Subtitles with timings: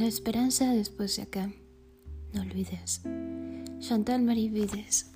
[0.00, 1.52] La esperanza después de acá.
[2.32, 3.02] No olvides.
[3.80, 5.10] Chantal Marie Vides.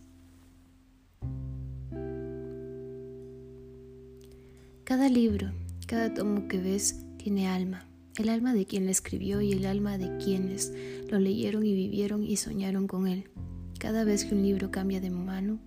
[4.84, 5.52] Cada libro,
[5.86, 7.88] cada tomo que ves tiene alma.
[8.18, 10.74] El alma de quien lo escribió y el alma de quienes
[11.10, 13.30] lo leyeron y vivieron y soñaron con él.
[13.78, 15.60] Cada vez que un libro cambia de mano,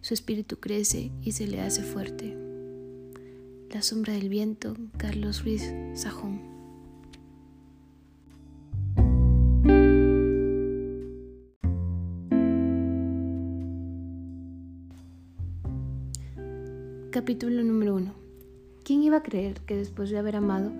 [0.00, 2.36] su espíritu crece y se le hace fuerte.
[3.70, 6.53] La sombra del viento, Carlos Ruiz Sajón.
[17.24, 18.12] Capítulo número 1.
[18.84, 20.72] ¿Quién iba a creer que después de haber amado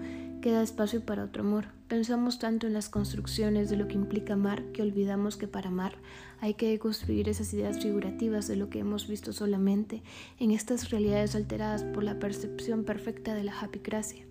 [0.42, 1.68] queda espacio para otro amor?
[1.88, 5.94] Pensamos tanto en las construcciones de lo que implica amar que olvidamos que para amar
[6.42, 10.02] hay que construir esas ideas figurativas de lo que hemos visto solamente
[10.38, 14.26] en estas realidades alteradas por la percepción perfecta de la happycracia.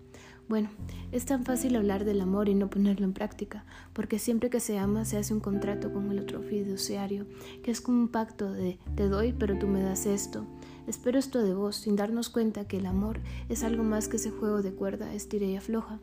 [0.47, 0.69] Bueno,
[1.11, 4.77] es tan fácil hablar del amor y no ponerlo en práctica, porque siempre que se
[4.77, 7.25] ama se hace un contrato con el otro fiduciario,
[7.63, 10.45] que es como un pacto de te doy pero tú me das esto,
[10.85, 14.31] Espero esto de vos, sin darnos cuenta que el amor es algo más que ese
[14.31, 15.99] juego de cuerda, estira y afloja.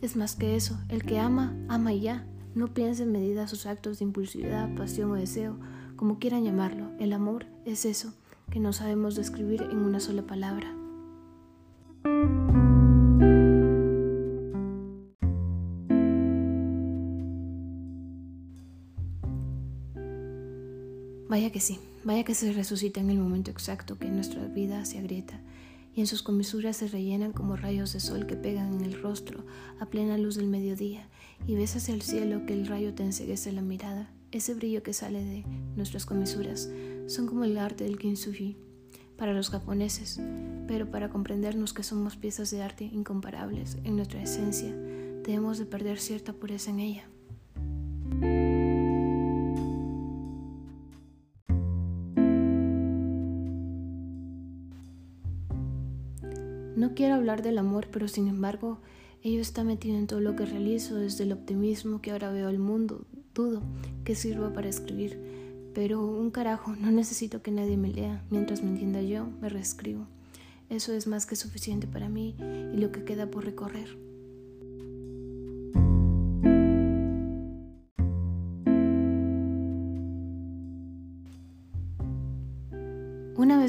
[0.00, 2.26] Es más que eso, el que ama, ama y ya.
[2.54, 5.58] No piense en medida sus actos de impulsividad, pasión o deseo,
[5.96, 6.90] como quieran llamarlo.
[6.98, 8.14] El amor es eso,
[8.50, 10.74] que no sabemos describir en una sola palabra.
[21.28, 24.98] Vaya que sí, vaya que se resucita en el momento exacto que nuestra vida se
[24.98, 25.40] agrieta
[25.94, 29.44] y en sus comisuras se rellenan como rayos de sol que pegan en el rostro
[29.80, 31.08] a plena luz del mediodía
[31.46, 34.10] y ves hacia el cielo que el rayo te enseguece la mirada.
[34.32, 35.44] Ese brillo que sale de
[35.76, 36.68] nuestras comisuras
[37.06, 38.56] son como el arte del kintsugi
[39.16, 40.20] para los japoneses,
[40.66, 44.74] pero para comprendernos que somos piezas de arte incomparables en nuestra esencia,
[45.22, 48.53] debemos de perder cierta pureza en ella.
[57.04, 58.78] Quiero hablar del amor, pero sin embargo,
[59.22, 62.58] ello está metido en todo lo que realizo, desde el optimismo que ahora veo el
[62.58, 63.04] mundo.
[63.34, 63.62] Dudo
[64.04, 65.20] que sirva para escribir,
[65.74, 68.24] pero un carajo, no necesito que nadie me lea.
[68.30, 70.06] Mientras me entienda yo, me reescribo.
[70.70, 72.36] Eso es más que suficiente para mí
[72.72, 74.03] y lo que queda por recorrer.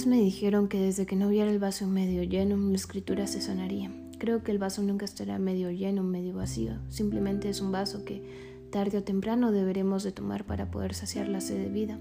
[0.05, 3.91] Me dijeron que desde que no viera el vaso medio lleno, mi escritura se sanaría.
[4.19, 6.73] Creo que el vaso nunca estará medio lleno, medio vacío.
[6.89, 8.23] Simplemente es un vaso que
[8.71, 11.99] tarde o temprano deberemos de tomar para poder saciar la sed de vida.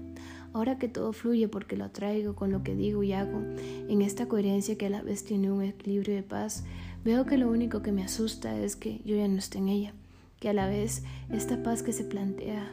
[0.53, 3.41] Ahora que todo fluye porque lo traigo con lo que digo y hago,
[3.89, 6.63] en esta coherencia que a la vez tiene un equilibrio de paz,
[7.03, 9.93] veo que lo único que me asusta es que yo ya no esté en ella,
[10.39, 12.71] que a la vez esta paz que se plantea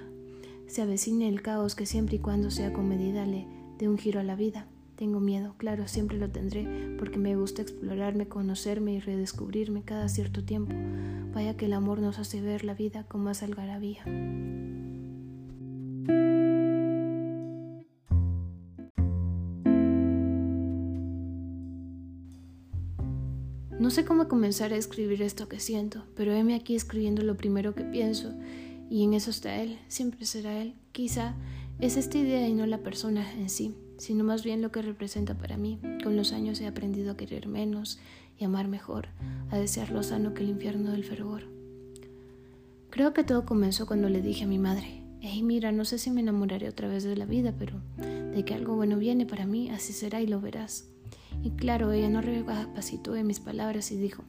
[0.67, 3.47] se avecine el caos que siempre y cuando sea con medida le
[3.79, 4.67] dé un giro a la vida.
[4.97, 10.45] Tengo miedo, claro, siempre lo tendré, porque me gusta explorarme, conocerme y redescubrirme cada cierto
[10.45, 10.75] tiempo.
[11.35, 14.05] Vaya que el amor nos hace ver la vida con más algarabía.
[23.81, 27.75] No sé cómo comenzar a escribir esto que siento, pero heme aquí escribiendo lo primero
[27.75, 28.33] que pienso,
[28.91, 30.75] y en eso está él, siempre será él.
[30.93, 31.35] Quizá
[31.81, 35.39] es esta idea y no la persona en sí sino más bien lo que representa
[35.39, 35.79] para mí.
[36.03, 38.01] Con los años he aprendido a querer menos
[38.37, 39.07] y amar mejor,
[39.49, 41.45] a desear lo sano que el infierno del fervor.
[42.91, 46.11] Creo que todo comenzó cuando le dije a mi madre, hey mira, no sé si
[46.11, 47.81] me enamoraré otra vez de la vida, pero
[48.35, 50.89] de que algo bueno viene para mí, así será y lo verás.
[51.45, 54.25] Y claro, ella no recapacitó en mis palabras y dijo,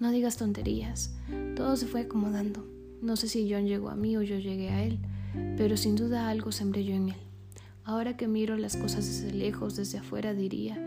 [0.00, 1.14] no digas tonterías.
[1.54, 2.66] Todo se fue acomodando.
[3.02, 4.98] No sé si John llegó a mí o yo llegué a él,
[5.58, 7.27] pero sin duda algo sembré yo en él.
[7.88, 10.78] Ahora que miro las cosas desde lejos, desde afuera, diría,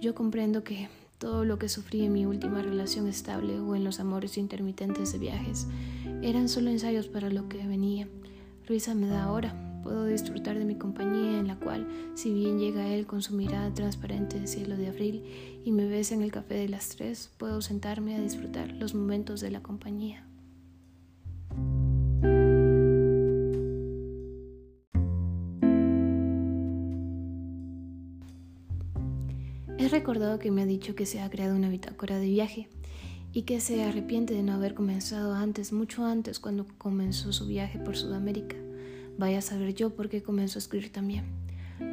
[0.00, 0.88] yo comprendo que
[1.18, 5.20] todo lo que sufrí en mi última relación estable o en los amores intermitentes de
[5.20, 5.68] viajes
[6.20, 8.08] eran solo ensayos para lo que venía.
[8.66, 9.54] Risa me da ahora.
[9.84, 11.86] Puedo disfrutar de mi compañía en la cual,
[12.16, 15.22] si bien llega él con su mirada transparente de cielo de abril
[15.64, 19.40] y me besa en el café de las tres, puedo sentarme a disfrutar los momentos
[19.40, 20.26] de la compañía.
[29.92, 32.68] Recordado que me ha dicho que se ha creado una bitácora de viaje
[33.32, 37.78] y que se arrepiente de no haber comenzado antes, mucho antes, cuando comenzó su viaje
[37.78, 38.56] por Sudamérica.
[39.18, 41.24] Vaya a saber yo por qué comenzó a escribir también.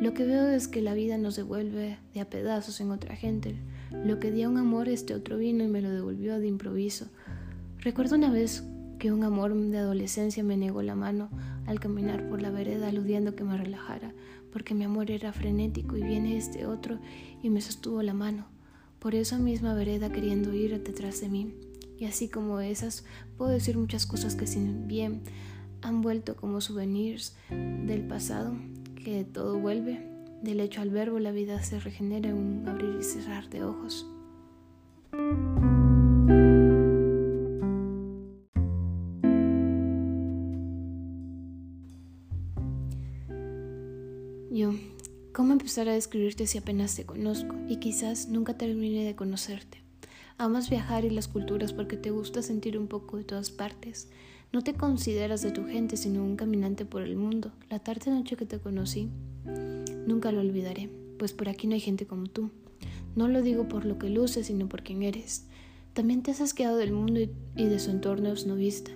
[0.01, 3.55] Lo que veo es que la vida nos devuelve de a pedazos en otra gente.
[3.91, 7.07] Lo que di a un amor, este otro vino y me lo devolvió de improviso.
[7.79, 8.63] Recuerdo una vez
[8.97, 11.29] que un amor de adolescencia me negó la mano
[11.65, 14.13] al caminar por la vereda aludiendo que me relajara,
[14.51, 16.99] porque mi amor era frenético y viene este otro
[17.41, 18.45] y me sostuvo la mano,
[18.99, 21.53] por esa misma vereda queriendo ir detrás de mí.
[21.97, 23.05] Y así como esas,
[23.37, 25.21] puedo decir muchas cosas que sin bien
[25.81, 28.55] han vuelto como souvenirs del pasado,
[28.95, 30.07] que todo vuelve.
[30.41, 34.05] Del hecho al verbo la vida se regenera en un abrir y cerrar de ojos.
[45.69, 49.83] Empezar a describirte si apenas te conozco y quizás nunca termine de conocerte?
[50.39, 54.09] Amas viajar y las culturas porque te gusta sentir un poco de todas partes.
[54.51, 57.51] No te consideras de tu gente, sino un caminante por el mundo.
[57.69, 59.09] La tarde noche que te conocí,
[60.07, 60.89] nunca lo olvidaré,
[61.19, 62.49] pues por aquí no hay gente como tú.
[63.15, 65.45] No lo digo por lo que luces, sino por quien eres.
[65.93, 67.19] También te has asqueado del mundo
[67.55, 68.89] y de su entorno vista,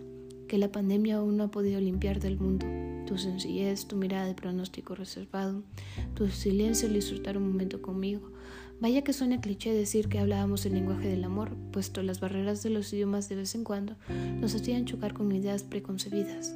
[0.47, 2.65] que la pandemia aún no ha podido limpiar del mundo.
[3.05, 5.63] Tu sencillez, tu mirada de pronóstico reservado,
[6.13, 8.33] tu silencio al disfrutar un momento conmigo,
[8.83, 12.69] Vaya que suena cliché decir que hablábamos el lenguaje del amor, puesto las barreras de
[12.69, 13.95] los idiomas de vez en cuando
[14.41, 16.53] nos hacían chocar con ideas preconcebidas.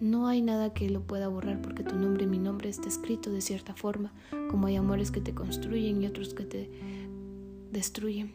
[0.00, 3.30] No hay nada que lo pueda borrar porque tu nombre y mi nombre está escrito
[3.30, 4.10] de cierta forma,
[4.50, 6.70] como hay amores que te construyen y otros que te
[7.72, 8.32] destruyen.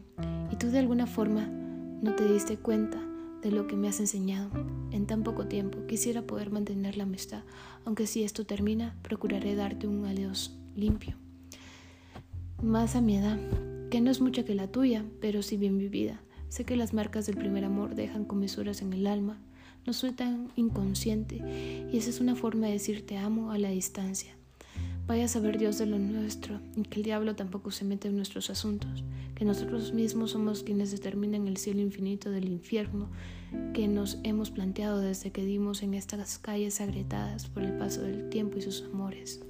[0.51, 3.01] Y tú de alguna forma no te diste cuenta
[3.41, 4.50] de lo que me has enseñado.
[4.91, 7.44] En tan poco tiempo quisiera poder mantener la amistad,
[7.86, 11.18] aunque si esto termina, procuraré darte un adiós limpio
[12.62, 13.39] más a mi edad,
[13.89, 16.21] que no es mucha que la tuya, pero sí bien vivida.
[16.50, 19.39] Sé que las marcas del primer amor dejan comisuras en el alma.
[19.85, 21.38] No soy tan inconsciente
[21.92, 24.35] y esa es una forma de decir te amo a la distancia.
[25.09, 28.15] Vaya a saber Dios de lo nuestro y que el diablo tampoco se mete en
[28.15, 29.03] nuestros asuntos,
[29.33, 33.09] que nosotros mismos somos quienes determinan el cielo infinito del infierno
[33.73, 38.29] que nos hemos planteado desde que dimos en estas calles agrietadas por el paso del
[38.29, 39.41] tiempo y sus amores.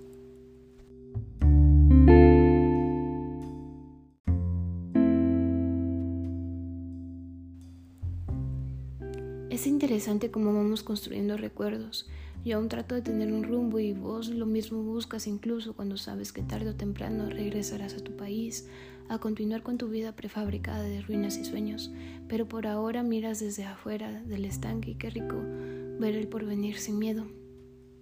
[9.50, 12.08] Es interesante cómo vamos construyendo recuerdos.
[12.46, 16.32] Yo aún trato de tener un rumbo y vos lo mismo buscas incluso cuando sabes
[16.32, 18.68] que tarde o temprano regresarás a tu país,
[19.10, 21.92] a continuar con tu vida prefabricada de ruinas y sueños,
[22.28, 25.36] pero por ahora miras desde afuera del estanque y qué rico
[26.00, 27.28] ver el porvenir sin miedo.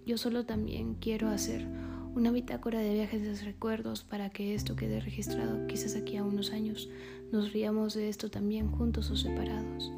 [0.06, 1.66] Yo solo también quiero hacer
[2.14, 6.52] una bitácora de viajes de recuerdos para que esto quede registrado quizás aquí a unos
[6.52, 6.88] años
[7.30, 9.92] nos riamos de esto también juntos o separados.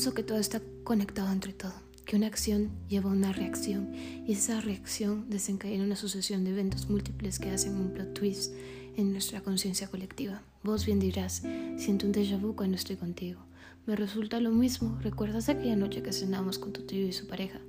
[0.00, 1.74] Eso que todo está conectado entre todo?
[2.06, 6.88] Que una acción lleva a una reacción y esa reacción desencadena una sucesión de eventos
[6.88, 8.54] múltiples que hacen un plot twist
[8.96, 10.40] en nuestra conciencia colectiva.
[10.62, 11.42] Vos bien dirás,
[11.76, 13.42] siento un déjà vu cuando estoy contigo.
[13.84, 17.60] Me resulta lo mismo, ¿recuerdas aquella noche que cenamos con tu tío y su pareja?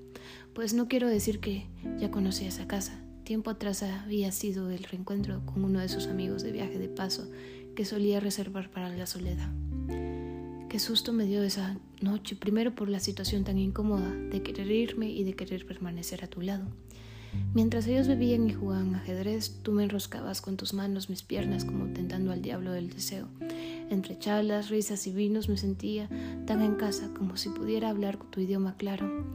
[0.53, 1.67] Pues no quiero decir que
[1.99, 2.97] ya conocí esa casa.
[3.25, 7.29] Tiempo atrás había sido el reencuentro con uno de sus amigos de viaje de paso
[7.75, 9.51] que solía reservar para la soledad.
[10.71, 15.09] Qué susto me dio esa noche, primero por la situación tan incómoda de querer irme
[15.11, 16.63] y de querer permanecer a tu lado.
[17.53, 21.91] Mientras ellos bebían y jugaban ajedrez, tú me enroscabas con tus manos mis piernas como
[21.91, 23.27] tentando al diablo del deseo.
[23.89, 26.07] Entre charlas, risas y vinos me sentía
[26.47, 29.25] tan en casa como si pudiera hablar tu idioma claro,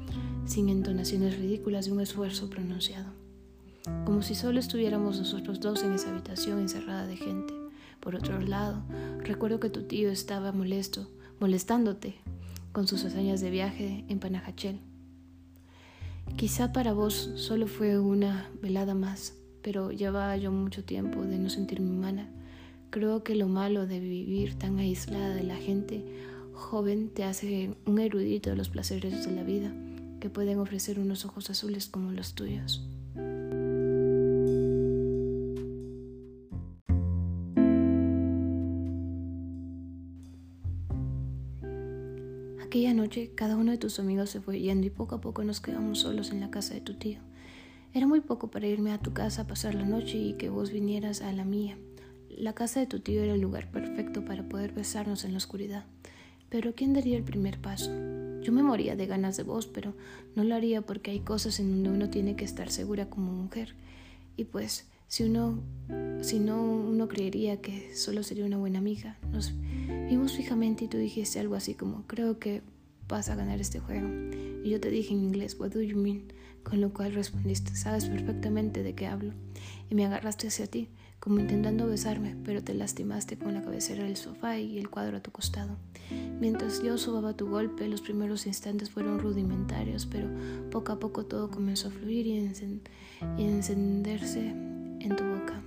[0.47, 3.13] sin entonaciones ridículas de un esfuerzo pronunciado.
[4.07, 7.53] Como si solo estuviéramos nosotros dos en esa habitación encerrada de gente.
[8.01, 8.83] Por otro lado,
[9.23, 12.17] recuerdo que tu tío estaba molesto molestándote
[12.73, 14.81] con sus hazañas de viaje en Panajachel.
[16.37, 21.49] Quizá para vos solo fue una velada más, pero llevaba yo mucho tiempo de no
[21.49, 22.29] sentirme humana.
[22.91, 26.05] Creo que lo malo de vivir tan aislada de la gente
[26.53, 29.73] joven te hace un erudito de los placeres de la vida
[30.21, 32.87] que pueden ofrecer unos ojos azules como los tuyos.
[43.35, 46.31] Cada uno de tus amigos se fue yendo y poco a poco nos quedamos solos
[46.31, 47.21] en la casa de tu tío.
[47.95, 50.71] Era muy poco para irme a tu casa a pasar la noche y que vos
[50.71, 51.79] vinieras a la mía.
[52.29, 55.85] La casa de tu tío era el lugar perfecto para poder besarnos en la oscuridad.
[56.51, 57.91] Pero ¿quién daría el primer paso?
[58.43, 59.95] Yo me moría de ganas de vos, pero
[60.35, 63.75] no lo haría porque hay cosas en donde uno tiene que estar segura como mujer.
[64.37, 65.63] Y pues, si uno,
[66.21, 69.17] si no, uno creería que solo sería una buena amiga.
[69.33, 69.55] Nos
[70.09, 72.63] vimos fijamente y tú dijiste algo así como, creo que
[73.09, 74.09] vas a ganar este juego.
[74.65, 76.25] Y yo te dije en inglés, What do you mean?
[76.63, 79.33] Con lo cual respondiste, sabes perfectamente de qué hablo.
[79.89, 80.89] Y me agarraste hacia ti,
[81.21, 85.23] como intentando besarme, pero te lastimaste con la cabecera del sofá y el cuadro a
[85.23, 85.77] tu costado.
[86.41, 90.29] Mientras yo subaba tu golpe, los primeros instantes fueron rudimentarios, pero
[90.71, 92.53] poco a poco todo comenzó a fluir y,
[93.39, 95.63] y encenderse en tu boca.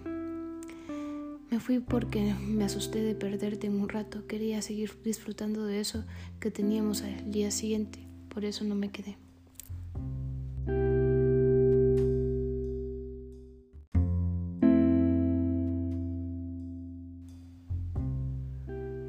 [1.50, 4.28] Me fui porque me asusté de perderte en un rato.
[4.28, 6.04] Quería seguir disfrutando de eso
[6.40, 8.00] que teníamos al día siguiente.
[8.30, 9.18] Por eso no me quedé.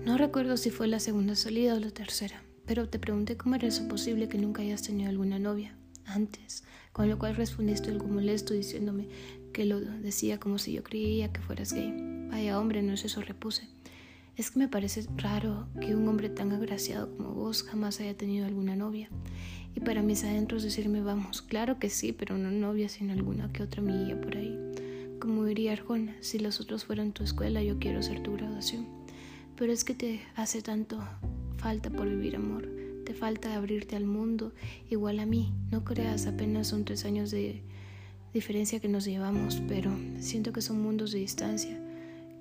[0.07, 3.69] No recuerdo si fue la segunda salida o la tercera, pero te pregunté cómo era
[3.69, 8.55] eso posible que nunca hayas tenido alguna novia antes, con lo cual respondiste algo molesto
[8.55, 9.09] diciéndome
[9.53, 11.93] que lo decía como si yo creía que fueras gay.
[12.31, 13.69] Vaya hombre, no es eso, repuse.
[14.37, 18.47] Es que me parece raro que un hombre tan agraciado como vos jamás haya tenido
[18.47, 19.09] alguna novia.
[19.75, 23.63] Y para mis adentros decirme, vamos, claro que sí, pero no novia, sino alguna que
[23.63, 24.59] otra milla por ahí.
[25.21, 28.87] Como diría Arjona, si los otros fueran tu escuela, yo quiero ser tu graduación.
[29.57, 30.99] Pero es que te hace tanto
[31.59, 32.67] falta por vivir amor,
[33.05, 34.53] te falta abrirte al mundo,
[34.89, 35.53] igual a mí.
[35.71, 37.63] No creas, apenas son tres años de
[38.33, 41.79] diferencia que nos llevamos, pero siento que son mundos de distancia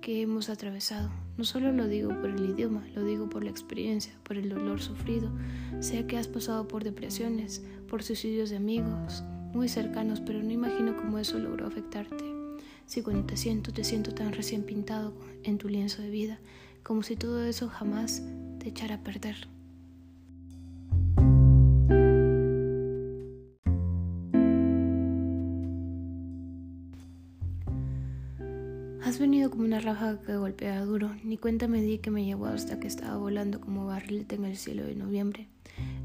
[0.01, 1.09] que hemos atravesado.
[1.37, 4.81] No solo lo digo por el idioma, lo digo por la experiencia, por el dolor
[4.81, 5.31] sufrido.
[5.79, 10.95] Sé que has pasado por depresiones, por suicidios de amigos muy cercanos, pero no imagino
[10.95, 12.23] cómo eso logró afectarte.
[12.85, 16.39] Si cuando te siento, te siento tan recién pintado en tu lienzo de vida,
[16.83, 18.23] como si todo eso jamás
[18.59, 19.47] te echara a perder.
[29.59, 32.87] Como una raja que golpea duro, ni cuenta me di que me llevó hasta que
[32.87, 35.49] estaba volando como barrilete en el cielo de noviembre.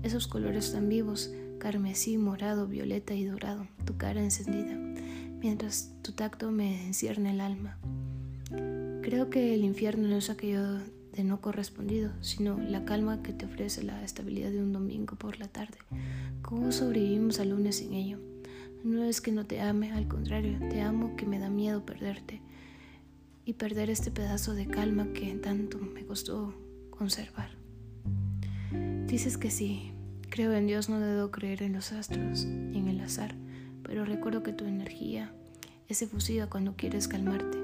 [0.03, 4.75] Esos colores tan vivos, carmesí, morado, violeta y dorado, tu cara encendida,
[5.39, 7.79] mientras tu tacto me encierne el alma.
[9.03, 10.81] Creo que el infierno no es aquello
[11.13, 15.39] de no correspondido, sino la calma que te ofrece la estabilidad de un domingo por
[15.39, 15.79] la tarde.
[16.43, 18.19] ¿Cómo sobrevivimos al lunes sin ello?
[18.83, 22.43] No es que no te ame, al contrario, te amo que me da miedo perderte
[23.45, 26.55] y perder este pedazo de calma que tanto me costó
[26.91, 27.51] conservar.
[29.07, 29.93] Dices que sí,
[30.31, 33.35] creo en Dios, no debo creer en los astros y en el azar,
[33.83, 35.35] pero recuerdo que tu energía
[35.89, 37.59] es efusiva cuando quieres calmarte.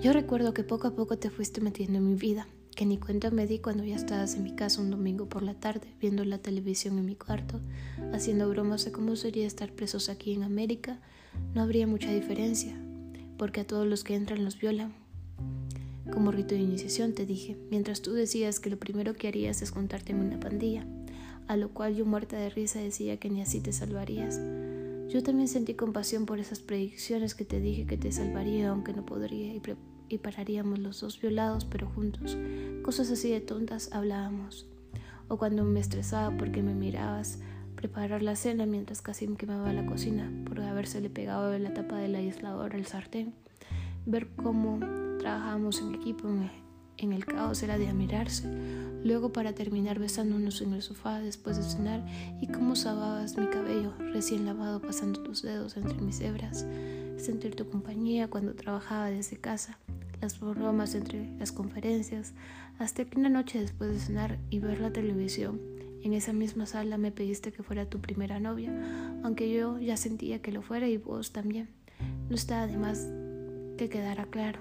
[0.00, 2.46] Yo recuerdo que poco a poco te fuiste metiendo en mi vida,
[2.78, 5.54] que ni cuenta me di cuando ya estabas en mi casa un domingo por la
[5.54, 7.60] tarde, viendo la televisión en mi cuarto,
[8.12, 11.00] haciendo bromas de cómo sería estar presos aquí en América.
[11.56, 12.80] No habría mucha diferencia,
[13.36, 14.94] porque a todos los que entran los violan.
[16.12, 19.72] Como rito de iniciación te dije, mientras tú decías que lo primero que harías es
[19.72, 20.86] contarte en una pandilla,
[21.48, 24.38] a lo cual yo muerta de risa decía que ni así te salvarías.
[25.08, 29.04] Yo también sentí compasión por esas predicciones que te dije que te salvaría aunque no
[29.04, 29.60] podría y,
[30.08, 32.36] y pararíamos los dos violados pero juntos.
[32.82, 34.66] Cosas así de tontas hablábamos.
[35.28, 37.38] O cuando me estresaba porque me mirabas
[37.76, 41.96] preparar la cena mientras casi me quemaba la cocina por habérsele pegado en la tapa
[41.98, 43.34] del aislador al sartén.
[44.06, 44.80] Ver cómo
[45.18, 46.28] trabajábamos en equipo
[46.96, 48.48] en el caos era de admirarse.
[49.04, 52.04] Luego para terminar besándonos en el sofá después de cenar
[52.40, 56.66] y cómo sababas mi cabello recién lavado pasando tus dedos entre mis hebras.
[57.18, 59.78] Sentir tu compañía cuando trabajaba desde casa,
[60.20, 62.32] las bromas entre las conferencias,
[62.78, 65.60] hasta que una noche después de cenar y ver la televisión,
[66.02, 68.72] en esa misma sala me pediste que fuera tu primera novia,
[69.24, 71.68] aunque yo ya sentía que lo fuera y vos también.
[72.28, 73.08] No estaba de más
[73.76, 74.60] que quedara claro.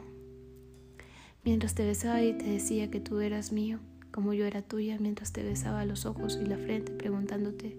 [1.44, 3.80] Mientras te besaba y te decía que tú eras mío,
[4.12, 7.78] como yo era tuya, mientras te besaba los ojos y la frente, preguntándote,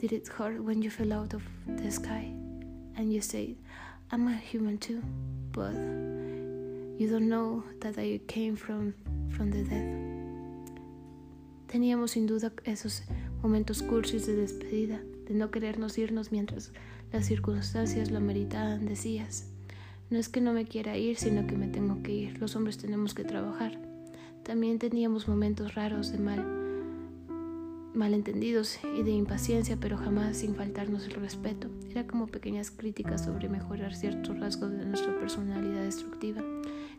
[0.00, 2.34] Did it hurt when you fell out of the sky?
[2.96, 3.56] And you said,
[4.14, 5.00] I'm a human too,
[5.52, 5.72] but
[7.00, 8.92] you don't know that I came from,
[9.30, 9.88] from the dead.
[11.66, 13.04] Teníamos sin duda esos
[13.42, 16.72] momentos cursis de despedida, de no querernos irnos mientras
[17.10, 19.46] las circunstancias lo ameritaban, decías.
[20.10, 22.38] No es que no me quiera ir, sino que me tengo que ir.
[22.38, 23.80] Los hombres tenemos que trabajar.
[24.42, 26.61] También teníamos momentos raros de mal,
[27.94, 31.68] malentendidos y de impaciencia, pero jamás sin faltarnos el respeto.
[31.90, 36.42] Era como pequeñas críticas sobre mejorar ciertos rasgos de nuestra personalidad destructiva,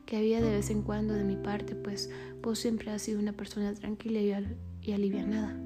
[0.05, 2.09] que había de vez en cuando de mi parte, pues
[2.41, 4.57] vos siempre has sido una persona tranquila y, al
[4.93, 5.57] alivianada.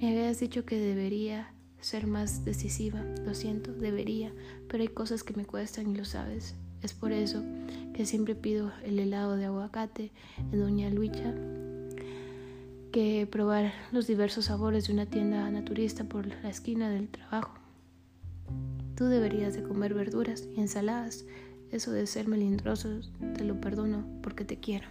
[0.00, 4.32] Me habías dicho que debería ser más decisiva, lo siento, debería,
[4.68, 7.42] pero hay cosas que me cuestan y lo sabes Es por eso
[7.92, 10.10] que siempre pido el helado de aguacate
[10.50, 11.34] en Doña Lucha
[12.94, 17.58] que probar los diversos sabores de una tienda naturista por la esquina del trabajo.
[18.94, 21.24] Tú deberías de comer verduras y ensaladas.
[21.72, 23.00] Eso de ser melindroso
[23.36, 24.86] te lo perdono porque te quiero.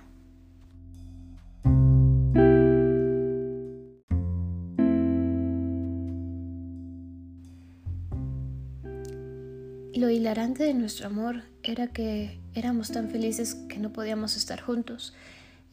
[9.93, 15.13] Lo hilarante de nuestro amor era que éramos tan felices que no podíamos estar juntos.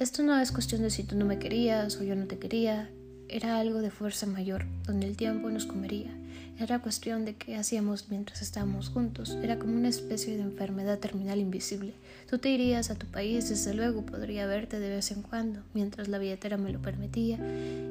[0.01, 2.89] Esto no es cuestión de si tú no me querías o yo no te quería,
[3.29, 6.11] era algo de fuerza mayor, donde el tiempo nos comería.
[6.59, 9.37] Era cuestión de qué hacíamos mientras estábamos juntos.
[9.43, 11.93] Era como una especie de enfermedad terminal invisible.
[12.31, 16.09] Tú te irías a tu país, desde luego podría verte de vez en cuando, mientras
[16.09, 17.37] la billetera me lo permitía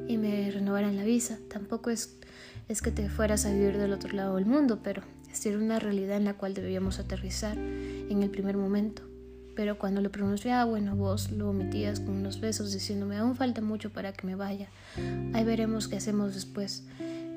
[0.08, 1.38] y me renovaran la visa.
[1.48, 2.16] Tampoco es,
[2.68, 5.04] es que te fueras a vivir del otro lado del mundo, pero
[5.44, 9.09] era una realidad en la cual debíamos aterrizar en el primer momento.
[9.60, 13.90] Pero cuando lo pronunciaba, bueno, vos lo omitías con unos besos diciéndome, aún falta mucho
[13.90, 14.68] para que me vaya.
[15.34, 16.84] Ahí veremos qué hacemos después.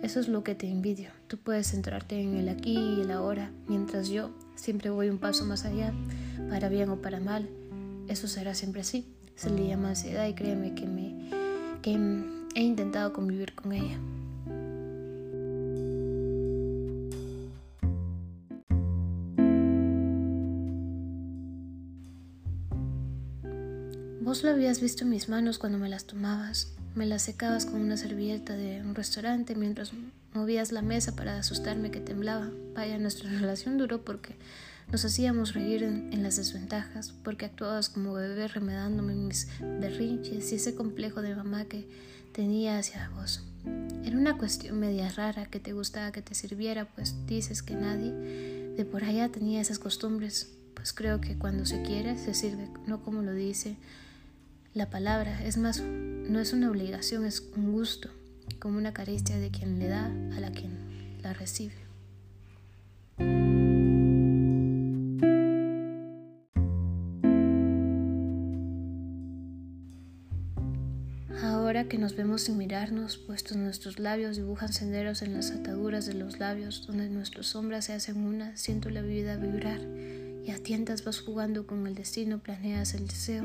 [0.01, 1.09] Eso es lo que te envidio.
[1.27, 5.43] Tú puedes centrarte en el aquí y el ahora, mientras yo siempre voy un paso
[5.43, 5.93] más allá,
[6.49, 7.49] para bien o para mal.
[8.07, 9.05] Eso será siempre así.
[9.35, 11.29] Se le llama ansiedad y créeme que, me,
[11.81, 11.91] que
[12.55, 13.99] he intentado convivir con ella.
[24.33, 26.73] Vos lo habías visto en mis manos cuando me las tomabas.
[26.95, 29.91] Me las secabas con una servilleta de un restaurante mientras
[30.33, 32.49] movías la mesa para asustarme que temblaba.
[32.73, 34.35] Vaya, nuestra relación duró porque
[34.91, 40.73] nos hacíamos reír en, las desventajas, porque actuabas como bebé remedándome mis berrinches y ese
[40.73, 41.87] complejo de mamá que
[42.31, 43.43] tenía hacia vos.
[44.03, 48.11] Era una cuestión media rara que te gustaba que te sirviera, pues dices que nadie
[48.75, 50.49] de por allá tenía esas costumbres.
[50.73, 53.77] Pues creo que cuando se quiere se sirve, no como lo dice
[54.73, 55.43] la palabra.
[55.43, 58.09] Es más, no es una obligación, es un gusto,
[58.59, 60.71] como una caricia de quien le da a la quien
[61.21, 61.73] la recibe.
[71.41, 76.13] Ahora que nos vemos sin mirarnos, puestos nuestros labios dibujan senderos en las ataduras de
[76.13, 79.81] los labios, donde nuestras sombras se hacen una, siento la vida vibrar,
[80.45, 83.43] y a tientas vas jugando con el destino, planeas el deseo,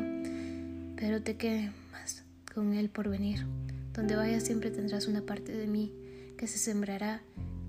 [0.99, 1.37] pero te
[1.93, 3.47] más con él por venir.
[3.93, 5.93] Donde vayas siempre tendrás una parte de mí
[6.37, 7.23] que se sembrará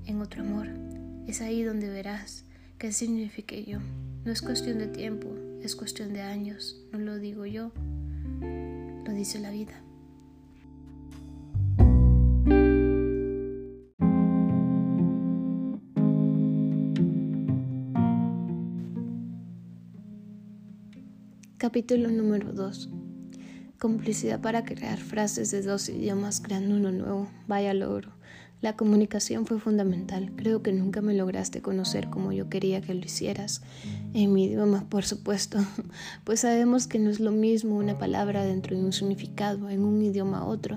[0.05, 0.67] en otro amor.
[1.27, 2.45] Es ahí donde verás
[2.79, 3.79] qué signifique yo.
[4.25, 5.29] No es cuestión de tiempo,
[5.61, 6.81] es cuestión de años.
[6.91, 7.71] No lo digo yo,
[9.05, 9.81] lo dice la vida.
[21.57, 22.98] Capítulo número 2
[23.79, 27.29] Complicidad para crear frases de dos idiomas creando uno nuevo.
[27.47, 28.11] Vaya logro.
[28.59, 30.33] La comunicación fue fundamental.
[30.35, 33.61] Creo que nunca me lograste conocer como yo quería que lo hicieras.
[34.13, 35.59] En mi idioma, por supuesto.
[36.25, 40.01] Pues sabemos que no es lo mismo una palabra dentro de un significado en un
[40.01, 40.75] idioma a otro.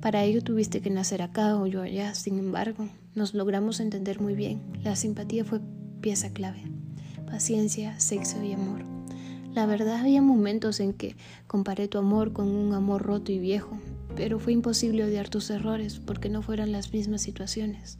[0.00, 2.14] Para ello tuviste que nacer acá o yo allá.
[2.14, 4.62] Sin embargo, nos logramos entender muy bien.
[4.82, 5.60] La simpatía fue
[6.00, 6.62] pieza clave.
[7.26, 8.93] Paciencia, sexo y amor.
[9.54, 13.78] La verdad había momentos en que comparé tu amor con un amor roto y viejo,
[14.16, 17.98] pero fue imposible odiar tus errores porque no fueran las mismas situaciones.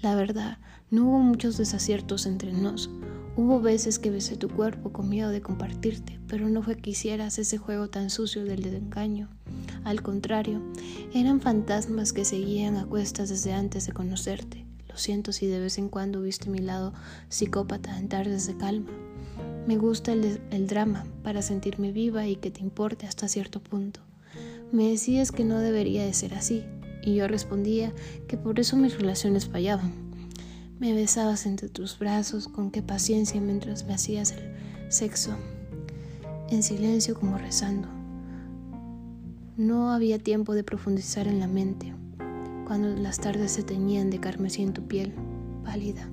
[0.00, 0.58] La verdad,
[0.90, 2.88] no hubo muchos desaciertos entre nos.
[3.36, 7.36] Hubo veces que besé tu cuerpo con miedo de compartirte, pero no fue que hicieras
[7.38, 9.28] ese juego tan sucio del engaño.
[9.82, 10.62] Al contrario,
[11.12, 14.66] eran fantasmas que seguían a cuestas desde antes de conocerte.
[14.88, 16.92] Lo siento si de vez en cuando viste mi lado
[17.28, 18.90] psicópata en tardes de calma.
[19.66, 24.00] Me gusta el, drama para sentirme viva y que te importe hasta cierto punto.
[24.72, 26.64] Me decías que no debería de ser así
[27.04, 27.92] y yo respondía
[28.26, 29.92] que por eso mis relaciones fallaban.
[30.80, 35.30] Me besabas entre tus brazos con qué paciencia mientras me hacías el sexo,
[36.50, 37.88] en silencio como rezando.
[39.56, 41.94] No había tiempo de profundizar en la mente,
[42.66, 45.14] cuando las tardes se teñían de carmesí en tu piel,
[45.62, 46.08] pálida.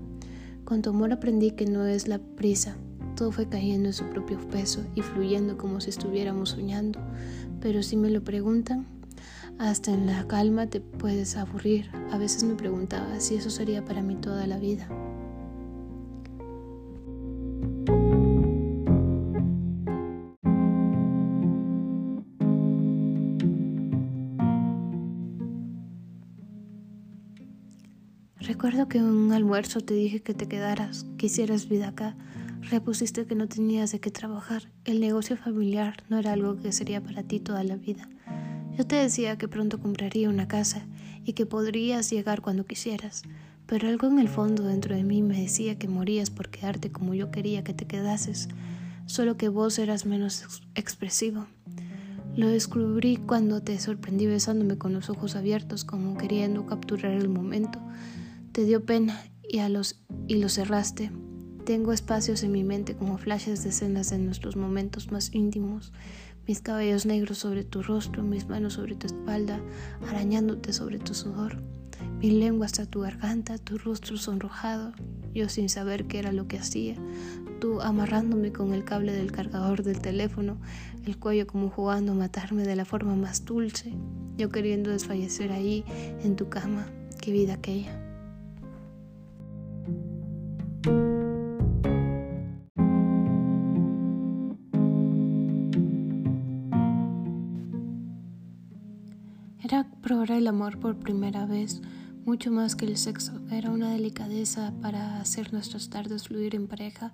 [0.65, 2.77] Con tu amor aprendí que no es la prisa,
[3.19, 7.01] todo fue cayendo en su propio peso y fluyendo como si estuviéramos soñando.
[7.59, 8.87] Pero si me lo preguntan,
[9.57, 11.91] hasta en la calma te puedes aburrir.
[12.11, 14.87] A veces me preguntaba si eso sería para mí toda la vida.
[28.39, 32.15] Recuerdo que en un almuerzo te dije que te quedaras, que hicieras vida acá,
[32.61, 34.71] Repusiste que no tenías de qué trabajar.
[34.85, 38.07] El negocio familiar no era algo que sería para ti toda la vida.
[38.77, 40.85] Yo te decía que pronto compraría una casa
[41.25, 43.23] y que podrías llegar cuando quisieras,
[43.65, 47.13] pero algo en el fondo dentro de mí me decía que morías por quedarte como
[47.13, 48.47] yo quería que te quedases,
[49.05, 51.47] solo que vos eras menos expresivo.
[52.35, 57.79] Lo descubrí cuando te sorprendí besándome con los ojos abiertos como queriendo capturar el momento.
[58.51, 61.11] Te dio pena y, los, y lo cerraste.
[61.65, 65.93] Tengo espacios en mi mente como flashes de escenas de nuestros momentos más íntimos.
[66.47, 69.59] Mis cabellos negros sobre tu rostro, mis manos sobre tu espalda,
[70.07, 71.61] arañándote sobre tu sudor,
[72.19, 74.93] mi lengua hasta tu garganta, tu rostro sonrojado,
[75.33, 76.95] yo sin saber qué era lo que hacía,
[77.59, 80.57] tú amarrándome con el cable del cargador del teléfono,
[81.05, 83.93] el cuello como jugando a matarme de la forma más dulce,
[84.37, 85.83] yo queriendo desfallecer ahí
[86.23, 86.87] en tu cama,
[87.21, 88.05] qué vida aquella.
[100.09, 101.83] Probar el amor por primera vez,
[102.25, 103.31] mucho más que el sexo.
[103.51, 107.13] Era una delicadeza para hacer nuestras tardes fluir en pareja,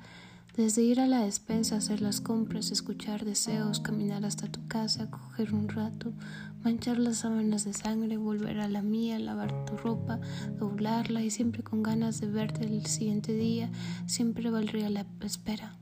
[0.56, 5.54] desde ir a la despensa, hacer las compras, escuchar deseos, caminar hasta tu casa, coger
[5.54, 6.14] un rato,
[6.64, 10.22] manchar las sábanas de sangre, volver a la mía, lavar tu ropa,
[10.58, 13.70] doblarla y siempre con ganas de verte el siguiente día,
[14.06, 15.76] siempre valdría la espera.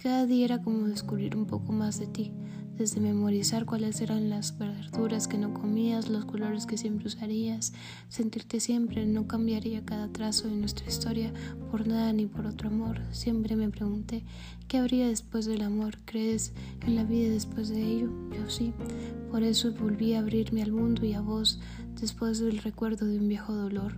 [0.00, 2.32] Cada día era como descubrir un poco más de ti
[2.76, 7.72] desde memorizar cuáles eran las verduras que no comías, los colores que siempre usarías,
[8.08, 11.32] sentirte siempre, no cambiaría cada trazo de nuestra historia
[11.70, 13.00] por nada ni por otro amor.
[13.12, 14.24] Siempre me pregunté,
[14.68, 15.98] ¿qué habría después del amor?
[16.04, 16.52] ¿Crees
[16.86, 18.10] en la vida después de ello?
[18.32, 18.72] Yo sí.
[19.30, 21.60] Por eso volví a abrirme al mundo y a vos
[22.00, 23.94] después del recuerdo de un viejo dolor.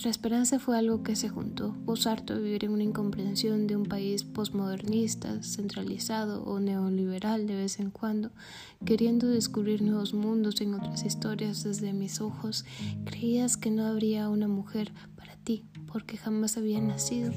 [0.00, 3.76] Nuestra esperanza fue algo que se juntó, vos harto de vivir en una incomprensión de
[3.76, 8.30] un país postmodernista, centralizado o neoliberal de vez en cuando,
[8.86, 12.64] queriendo descubrir nuevos mundos en otras historias desde mis ojos,
[13.04, 17.34] creías que no habría una mujer para ti, porque jamás había nacido.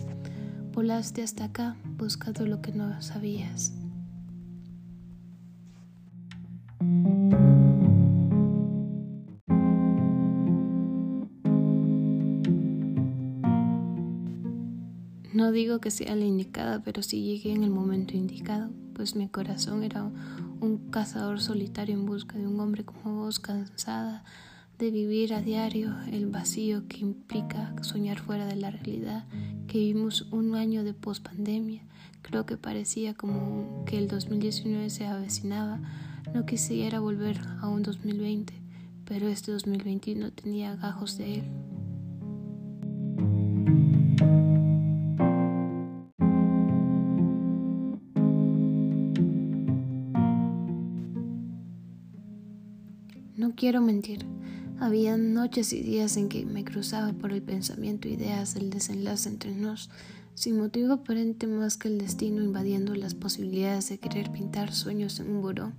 [0.71, 3.73] Volaste hasta acá buscando lo que no sabías.
[15.43, 19.27] No digo que sea la indicada, pero sí llegué en el momento indicado, pues mi
[19.27, 20.09] corazón era
[20.61, 24.23] un cazador solitario en busca de un hombre como vos, cansada
[24.79, 29.25] de vivir a diario el vacío que implica soñar fuera de la realidad,
[29.67, 31.81] que vivimos un año de pospandemia.
[32.21, 35.81] Creo que parecía como que el 2019 se avecinaba.
[36.33, 38.53] No quisiera volver a un 2020,
[39.03, 41.72] pero este 2021 tenía gajos de él.
[53.63, 54.25] Quiero mentir.
[54.81, 59.55] Había noches y días en que me cruzaba por el pensamiento ideas del desenlace entre
[59.55, 59.89] nos,
[60.35, 65.29] sin motivo aparente más que el destino invadiendo las posibilidades de querer pintar sueños en
[65.29, 65.71] un buró.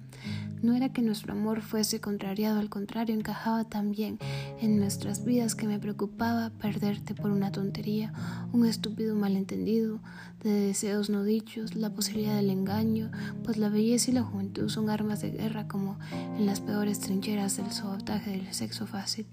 [0.65, 4.19] No era que nuestro amor fuese contrariado, al contrario, encajaba tan bien
[4.63, 8.15] en nuestras vidas que me preocupaba perderte por una tontería,
[8.51, 10.01] un estúpido malentendido,
[10.43, 13.11] de deseos no dichos, la posibilidad del engaño,
[13.45, 17.59] pues la belleza y la juventud son armas de guerra como en las peores trincheras
[17.59, 19.27] del sabotaje del sexo fácil.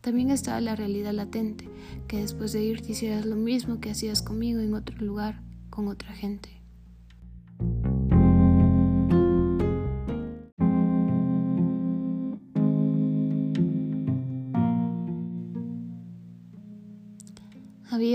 [0.00, 1.68] También estaba la realidad latente,
[2.08, 6.12] que después de irte hicieras lo mismo que hacías conmigo en otro lugar, con otra
[6.14, 6.63] gente.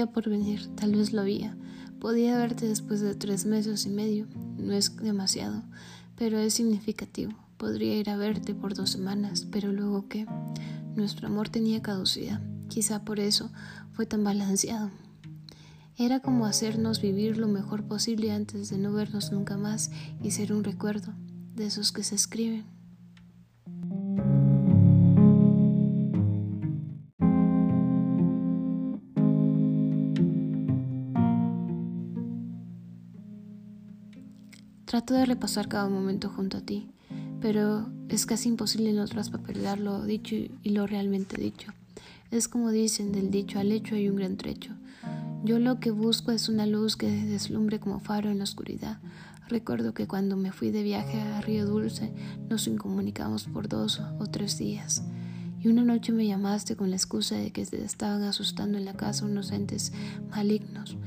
[0.08, 1.58] Por venir, tal vez lo había.
[2.00, 4.28] Podía verte después de tres meses y medio.
[4.58, 5.64] No es demasiado,
[6.16, 7.34] pero es significativo.
[7.58, 10.26] Podría ir a verte por dos semanas, pero luego qué.
[10.96, 12.42] Nuestro amor tenía caducidad.
[12.70, 13.52] Quizá por eso
[13.92, 14.92] fue tan balanceado.
[15.98, 19.92] Era como hacernos vivir lo mejor posible antes de no vernos nunca más
[20.24, 21.14] y ser un recuerdo
[21.56, 22.79] de esos que se escriben.
[34.90, 36.90] Trato de repasar cada momento junto a ti,
[37.42, 41.72] pero es casi imposible no traspapelar lo dicho y lo realmente dicho.
[42.32, 44.72] Es como dicen, del dicho al hecho hay un gran trecho.
[45.44, 48.98] Yo lo que busco es una luz que deslumbre como faro en la oscuridad,
[49.50, 52.12] Recuerdo que cuando me fui de viaje a Río Dulce
[52.50, 55.02] nos incomunicamos por dos o tres días.
[55.60, 58.94] Y una noche me llamaste con la excusa de que te estaban asustando en la
[58.94, 59.92] casa unos entes
[60.30, 60.98] malignos,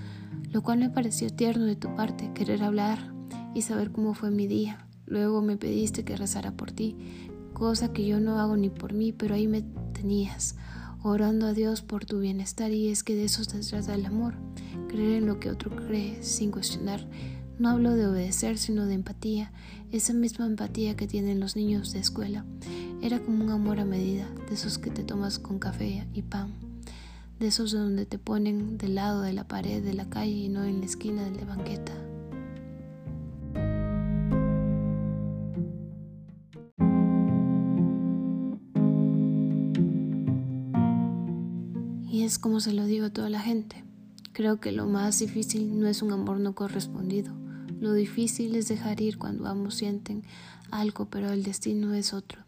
[0.51, 3.13] lo cual me pareció tierno de tu parte querer hablar
[3.55, 4.87] y saber cómo fue mi día.
[5.07, 6.97] Luego me pediste que rezara por ti,
[7.53, 9.63] cosa que yo no hago ni por mí, pero ahí me
[9.93, 10.57] tenías,
[11.03, 14.35] orando a Dios por tu bienestar y es que de eso se trata el amor,
[14.89, 17.07] creer en lo que otro cree sin cuestionar.
[17.59, 19.53] No hablo de obedecer, sino de empatía,
[19.91, 22.45] esa misma empatía que tienen los niños de escuela.
[23.03, 26.55] Era como un amor a medida, de esos que te tomas con café y pan,
[27.39, 30.65] de esos donde te ponen del lado de la pared de la calle y no
[30.65, 31.93] en la esquina de la banqueta.
[42.33, 43.85] Es como se lo digo a toda la gente.
[44.33, 47.35] Creo que lo más difícil no es un amor no correspondido.
[47.79, 50.23] Lo difícil es dejar ir cuando ambos sienten
[50.71, 52.43] algo, pero el destino es otro.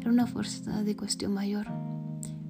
[0.00, 1.66] Era una fuerza de cuestión mayor.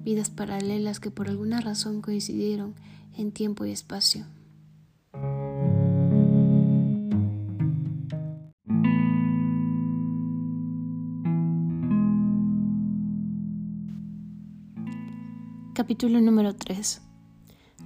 [0.05, 2.73] Vidas paralelas que por alguna razón coincidieron
[3.17, 4.25] en tiempo y espacio.
[15.87, 17.01] Capítulo número 3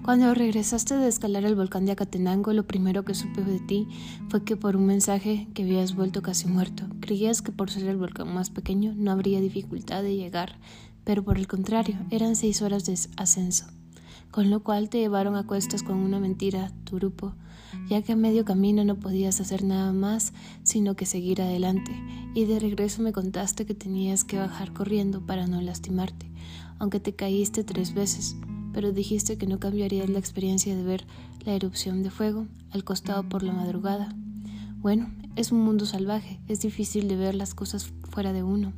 [0.03, 3.87] Cuando regresaste de escalar el volcán de Acatenango, lo primero que supe de ti
[4.27, 7.97] fue que por un mensaje que habías vuelto casi muerto, creías que por ser el
[7.97, 10.57] volcán más pequeño no habría dificultad de llegar,
[11.03, 13.67] pero por el contrario, eran seis horas de ascenso,
[14.31, 17.35] con lo cual te llevaron a cuestas con una mentira tu grupo,
[17.87, 20.33] ya que a medio camino no podías hacer nada más
[20.63, 21.91] sino que seguir adelante,
[22.33, 26.30] y de regreso me contaste que tenías que bajar corriendo para no lastimarte
[26.81, 28.35] aunque te caíste tres veces,
[28.73, 31.05] pero dijiste que no cambiarías la experiencia de ver
[31.45, 34.15] la erupción de fuego al costado por la madrugada.
[34.77, 38.73] Bueno, es un mundo salvaje, es difícil de ver las cosas fuera de uno.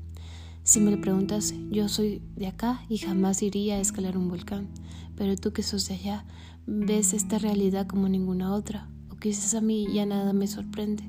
[0.64, 4.68] Si me lo preguntas, yo soy de acá y jamás iría a escalar un volcán,
[5.16, 6.26] pero tú que sos de allá,
[6.68, 11.06] ves esta realidad como ninguna otra, o quizás a mí ya nada me sorprende,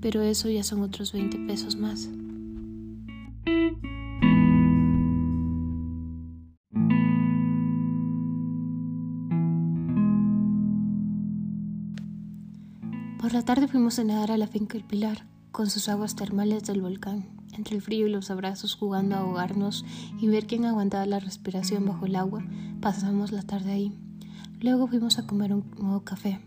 [0.00, 2.08] pero eso ya son otros 20 pesos más.
[13.22, 16.64] Por la tarde fuimos a nadar a la finca El Pilar, con sus aguas termales
[16.64, 19.84] del volcán, entre el frío y los abrazos jugando a ahogarnos
[20.20, 22.44] y ver quién aguantaba la respiración bajo el agua,
[22.80, 23.96] pasamos la tarde ahí.
[24.60, 26.40] Luego fuimos a comer un nuevo café.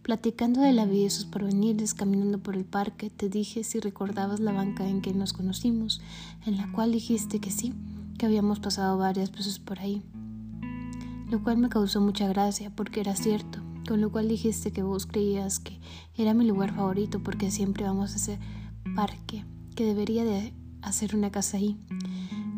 [0.00, 4.40] Platicando de la vida y sus porvenires, caminando por el parque, te dije si recordabas
[4.40, 6.00] la banca en que nos conocimos,
[6.46, 7.74] en la cual dijiste que sí,
[8.16, 10.02] que habíamos pasado varias veces por ahí.
[11.30, 15.06] Lo cual me causó mucha gracia porque era cierto con lo cual dijiste que vos
[15.06, 15.80] creías que
[16.16, 18.38] era mi lugar favorito porque siempre vamos a ese
[18.94, 19.44] parque,
[19.74, 21.78] que debería de hacer una casa ahí.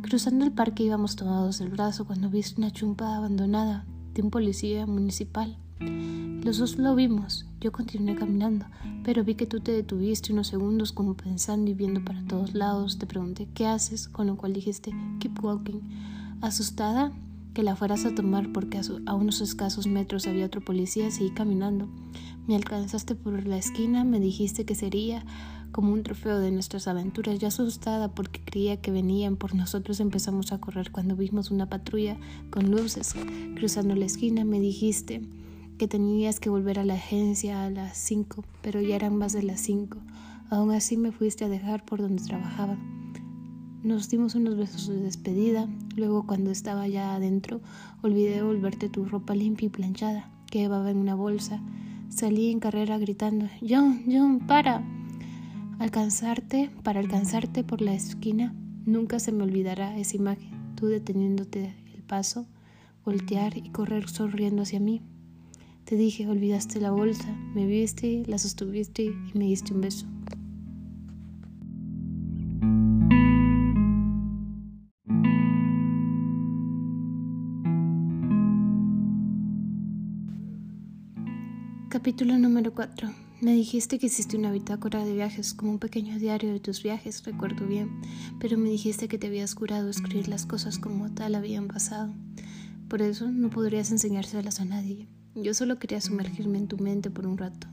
[0.03, 4.87] Cruzando el parque íbamos tomados del brazo cuando viste una chumpa abandonada de un policía
[4.87, 5.59] municipal.
[5.81, 8.67] Los dos lo vimos, yo continué caminando,
[9.05, 12.99] pero vi que tú te detuviste unos segundos como pensando y viendo para todos lados.
[12.99, 15.81] Te pregunté qué haces, con lo cual dijiste keep walking.
[16.41, 17.13] Asustada,
[17.59, 21.89] que la fueras a tomar porque a, unos escasos metros había otro policía, seguí caminando.
[22.47, 25.27] Me alcanzaste por la esquina, me dijiste que sería
[25.73, 27.41] como un trofeo de nuestras aventuras.
[27.41, 32.17] Ya asustada porque creía que venían por nosotros, empezamos a correr cuando vimos una patrulla
[32.51, 33.17] con luces
[33.57, 34.45] cruzando la esquina.
[34.45, 35.21] Me dijiste
[35.79, 39.43] que tenías que volver a la agencia a las 5, pero ya eran más de
[39.43, 39.99] las 5.
[40.51, 42.79] Aún así me fuiste a dejar por donde trabajaba.
[43.83, 47.61] Nos dimos unos besos de despedida, luego cuando estaba ya adentro
[48.03, 51.63] olvidé volverte tu ropa limpia y planchada, que llevaba en una bolsa.
[52.09, 54.85] Salí en carrera gritando, John, John, para.
[55.79, 58.53] Alcanzarte, para alcanzarte por la esquina,
[58.85, 62.47] nunca se me olvidará esa imagen, tú deteniéndote el paso,
[63.05, 65.03] voltear y correr sonriendo hacia mí.
[65.85, 70.07] Te dije, olvidaste la bolsa, me viste, la sostuviste y me diste un beso.
[81.99, 83.13] Capítulo número 4.
[83.41, 87.25] Me dijiste que hiciste una bitácora de viajes, como un pequeño diario de tus viajes,
[87.25, 87.91] recuerdo bien,
[88.39, 92.15] pero me dijiste que te habías curado escribir las cosas como tal habían pasado.
[92.87, 95.09] Por eso no podrías enseñárselas a nadie.
[95.35, 97.67] Yo solo quería sumergirme en tu mente por un rato,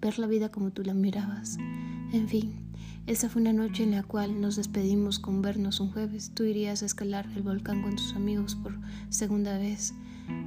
[0.00, 1.58] ver la vida como tú la mirabas.
[2.14, 2.72] En fin,
[3.06, 6.32] esa fue una noche en la cual nos despedimos con vernos un jueves.
[6.32, 8.72] Tú irías a escalar el volcán con tus amigos por
[9.10, 9.92] segunda vez.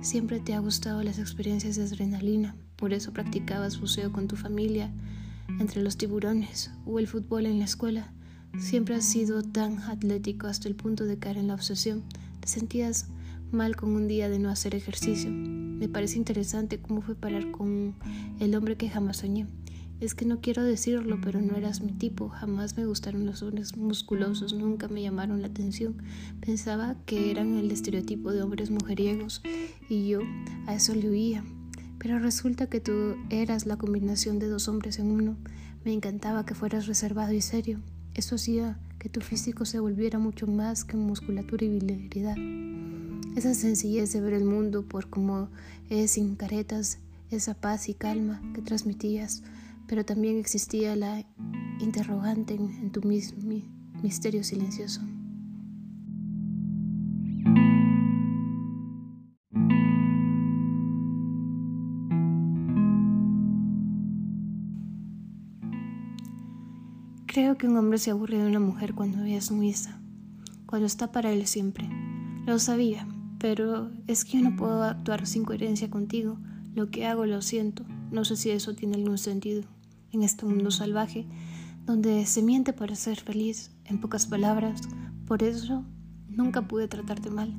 [0.02, 4.92] Siempre te ha gustado las experiencias de adrenalina, por eso practicabas buceo con tu familia.
[5.60, 8.12] entre los tiburones o el fútbol en la escuela.
[8.58, 12.04] Siempre has sido tan atlético hasta el punto de caer en la obsesión.
[12.40, 13.08] Te sentías
[13.52, 15.30] mal con un día de no hacer ejercicio.
[15.30, 17.94] Me parece interesante cómo fue parar con
[18.40, 19.46] el hombre que jamás soñé.
[20.00, 22.30] Es que no quiero decirlo, pero no eras mi tipo.
[22.30, 25.98] Jamás me gustaron los hombres musculosos, nunca me llamaron la atención.
[26.40, 29.44] Pensaba que eran el estereotipo de hombres mujeriegos
[29.90, 30.22] y yo
[30.66, 31.44] a eso le huía.
[32.02, 35.38] Pero resulta que tú eras la combinación de dos hombres en uno.
[35.86, 37.80] Me encantaba que fueras reservado y serio.
[38.16, 42.36] Eso hacía que tu físico se volviera mucho más que musculatura y virilidad.
[43.36, 45.50] Esa sencillez de ver el mundo por como
[45.92, 46.98] es sin caretas,
[47.30, 49.44] esa paz y calma que transmitías,
[49.88, 51.24] pero también existía la
[51.80, 53.02] interrogante en, tu
[54.02, 55.02] misterio silencioso.
[67.42, 70.00] Creo que un hombre se aburre de una mujer cuando ve a su misa,
[70.68, 71.90] cuando está para él siempre.
[72.46, 73.08] Lo sabía,
[73.40, 76.38] pero es que yo no puedo actuar sin coherencia contigo.
[76.76, 77.84] Lo que hago lo siento.
[78.12, 79.64] No sé si eso tiene algún sentido.
[80.12, 81.26] En este mundo salvaje,
[81.88, 84.80] donde se miente para ser feliz, en pocas palabras,
[85.26, 85.84] por eso
[86.30, 87.52] nunca pude tratarte mal,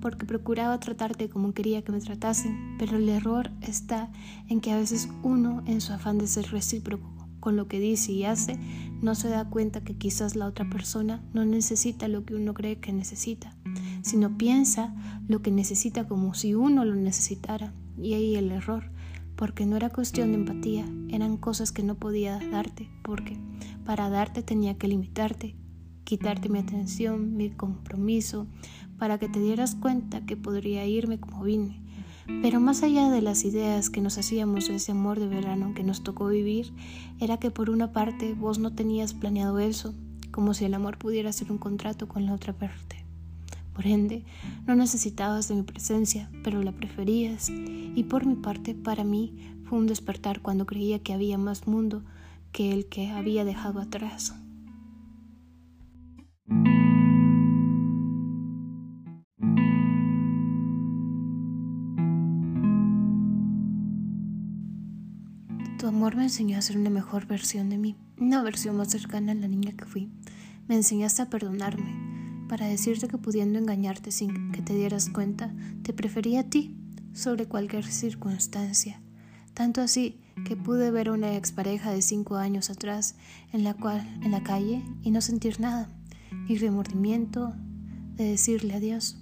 [0.00, 4.10] porque procuraba tratarte como quería que me tratasen, pero el error está
[4.48, 8.12] en que a veces uno, en su afán de ser recíproco, con lo que dice
[8.12, 8.58] y hace,
[9.02, 12.78] no se da cuenta que quizás la otra persona no necesita lo que uno cree
[12.78, 13.56] que necesita,
[14.02, 14.94] sino piensa
[15.26, 17.72] lo que necesita como si uno lo necesitara.
[18.00, 18.90] Y ahí el error,
[19.36, 23.38] porque no era cuestión de empatía, eran cosas que no podía darte, porque
[23.84, 25.56] para darte tenía que limitarte,
[26.04, 28.46] quitarte mi atención, mi compromiso,
[28.98, 31.80] para que te dieras cuenta que podría irme como vine
[32.42, 35.82] pero más allá de las ideas que nos hacíamos de ese amor de verano que
[35.82, 36.72] nos tocó vivir,
[37.20, 39.94] era que por una parte vos no tenías planeado eso,
[40.30, 43.04] como si el amor pudiera ser un contrato con la otra parte.
[43.74, 44.24] Por ende,
[44.66, 49.78] no necesitabas de mi presencia, pero la preferías, y por mi parte, para mí, fue
[49.78, 52.02] un despertar cuando creía que había más mundo
[52.52, 54.34] que el que había dejado atrás.
[66.00, 69.34] Amor me enseñó a ser una mejor versión de mí, una versión más cercana a
[69.34, 70.10] la niña que fui.
[70.66, 75.92] Me enseñaste a perdonarme, para decirte que pudiendo engañarte sin que te dieras cuenta, te
[75.92, 76.74] prefería a ti
[77.12, 79.02] sobre cualquier circunstancia.
[79.52, 83.14] Tanto así que pude ver a una expareja de cinco años atrás
[83.52, 85.90] en la, cual, en la calle y no sentir nada,
[86.48, 87.52] ni remordimiento
[88.16, 89.18] de decirle adiós.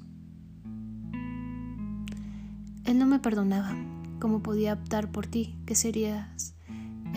[2.84, 3.74] Él no me perdonaba,
[4.20, 6.54] cómo podía optar por ti, que serías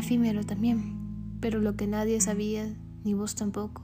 [0.01, 0.97] efímero también.
[1.39, 3.83] Pero lo que nadie sabía, ni vos tampoco,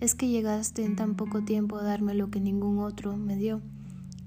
[0.00, 3.62] es que llegaste en tan poco tiempo a darme lo que ningún otro me dio.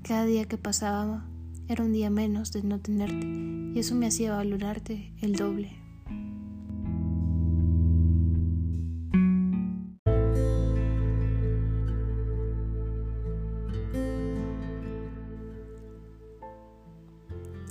[0.02, 1.26] Cada día que pasaba
[1.68, 3.28] era un día menos de no tenerte,
[3.76, 5.72] y eso me hacía valorarte el doble.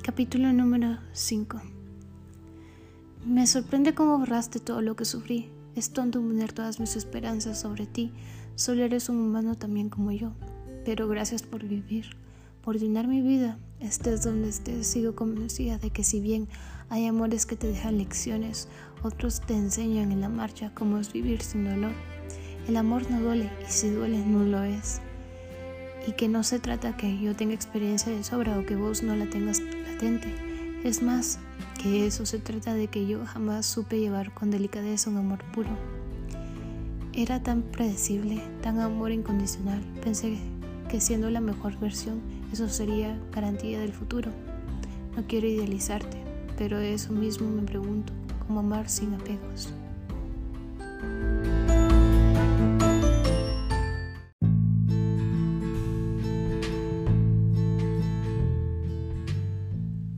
[0.03, 1.84] Capítulo número 5
[3.27, 5.49] Me sorprende cómo borraste todo lo que sufrí.
[5.75, 8.13] Es tonto poner todas mis esperanzas sobre ti.
[8.55, 10.33] Solo eres un humano también como yo.
[10.85, 12.17] Pero gracias por vivir,
[12.63, 13.59] por llenar mi vida.
[13.81, 16.49] Estés donde estés, sigo convencida de que si bien
[16.91, 18.69] hay amores que te dejan lecciones,
[19.03, 21.93] otros te enseñan en la marcha cómo es vivir sin dolor.
[22.69, 25.01] El amor no duele y si duele no lo es
[26.07, 29.17] y que no se trata que yo tenga experiencia de sobra o que vos no
[29.17, 30.54] la tengas latente.
[30.85, 31.38] Es más,
[31.83, 35.70] que eso se trata de que yo jamás supe llevar con delicadeza un amor puro.
[37.14, 39.81] Era tan predecible, tan amor incondicional.
[40.03, 40.37] Pensé
[40.90, 42.20] que siendo la mejor versión,
[42.53, 44.31] eso sería garantía del futuro.
[45.16, 46.18] No quiero idealizarte,
[46.59, 48.12] pero eso mismo me pregunto,
[48.47, 49.73] ¿cómo amar sin apegos?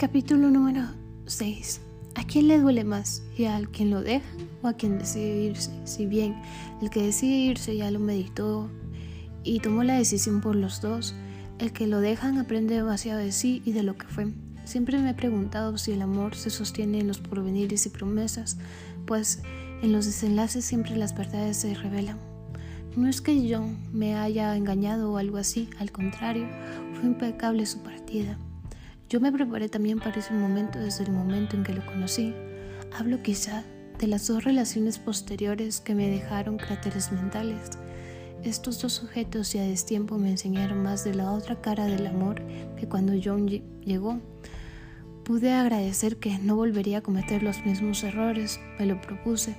[0.07, 0.83] Capítulo número
[1.27, 1.81] 6.
[2.15, 3.25] ¿A quién le duele más?
[3.37, 4.25] ¿Y a quien lo deja
[4.63, 5.73] o a quien decide irse?
[5.83, 6.37] Si bien
[6.81, 8.71] el que decide irse ya lo meditó
[9.43, 11.17] y tomó la decisión por los dos,
[11.59, 14.33] el que lo dejan aprende demasiado de sí y de lo que fue.
[14.65, 18.59] Siempre me he preguntado si el amor se sostiene en los porvenires y promesas,
[19.07, 19.43] pues
[19.83, 22.21] en los desenlaces siempre las verdades se revelan.
[22.95, 26.47] No es que yo me haya engañado o algo así, al contrario,
[26.95, 28.39] fue impecable su partida.
[29.09, 32.35] Yo me preparé también para ese momento desde el momento en que lo conocí.
[32.93, 33.63] Hablo quizá
[34.01, 37.71] de las dos relaciones posteriores que me dejaron cráteres mentales.
[38.43, 42.43] Estos dos sujetos y a destiempo me enseñaron más de la otra cara del amor
[42.77, 44.21] que cuando John llegó.
[45.25, 49.57] Pude agradecer que no volvería a cometer los mismos errores, me lo propuse.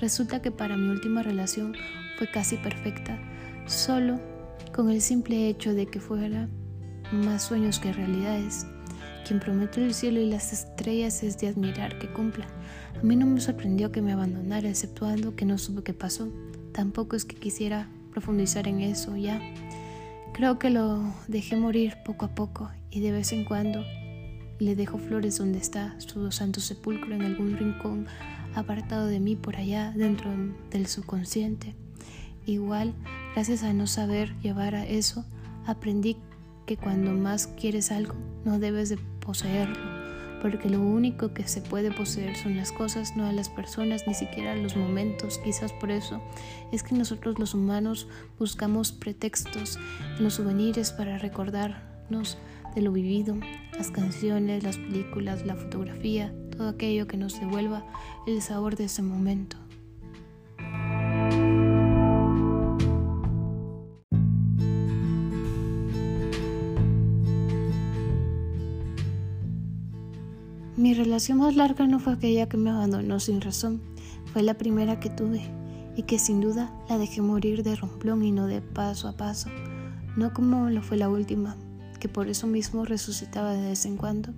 [0.00, 1.74] Resulta que para mi última relación
[2.16, 3.18] fue casi perfecta,
[3.66, 4.20] solo
[4.72, 6.48] con el simple hecho de que fuera
[7.12, 8.66] más sueños que realidades.
[9.26, 12.46] Quien promete el cielo y las estrellas es de admirar que cumpla.
[13.00, 16.28] A mí no me sorprendió que me abandonara, exceptuando que no supe qué pasó.
[16.72, 19.40] Tampoco es que quisiera profundizar en eso ya.
[20.34, 23.82] Creo que lo dejé morir poco a poco y de vez en cuando
[24.58, 28.06] le dejo flores donde está su santo sepulcro en algún rincón
[28.54, 30.30] apartado de mí por allá dentro
[30.70, 31.74] del subconsciente.
[32.46, 32.94] Igual,
[33.34, 35.24] gracias a no saber llevar a eso,
[35.66, 36.18] aprendí
[36.66, 38.14] que cuando más quieres algo,
[38.44, 39.78] no debes de poseerlo,
[40.42, 44.14] porque lo único que se puede poseer son las cosas, no a las personas, ni
[44.14, 45.38] siquiera los momentos.
[45.38, 46.20] Quizás por eso
[46.70, 48.08] es que nosotros los humanos
[48.38, 49.78] buscamos pretextos
[50.18, 52.38] en los souvenirs para recordarnos
[52.74, 53.36] de lo vivido,
[53.76, 57.84] las canciones, las películas, la fotografía, todo aquello que nos devuelva
[58.26, 59.56] el sabor de ese momento.
[70.84, 73.80] Mi relación más larga no fue aquella que me abandonó sin razón,
[74.34, 75.40] fue la primera que tuve
[75.96, 79.48] y que sin duda la dejé morir de romplón y no de paso a paso,
[80.14, 81.56] no como lo fue la última,
[82.00, 84.34] que por eso mismo resucitaba de vez en cuando.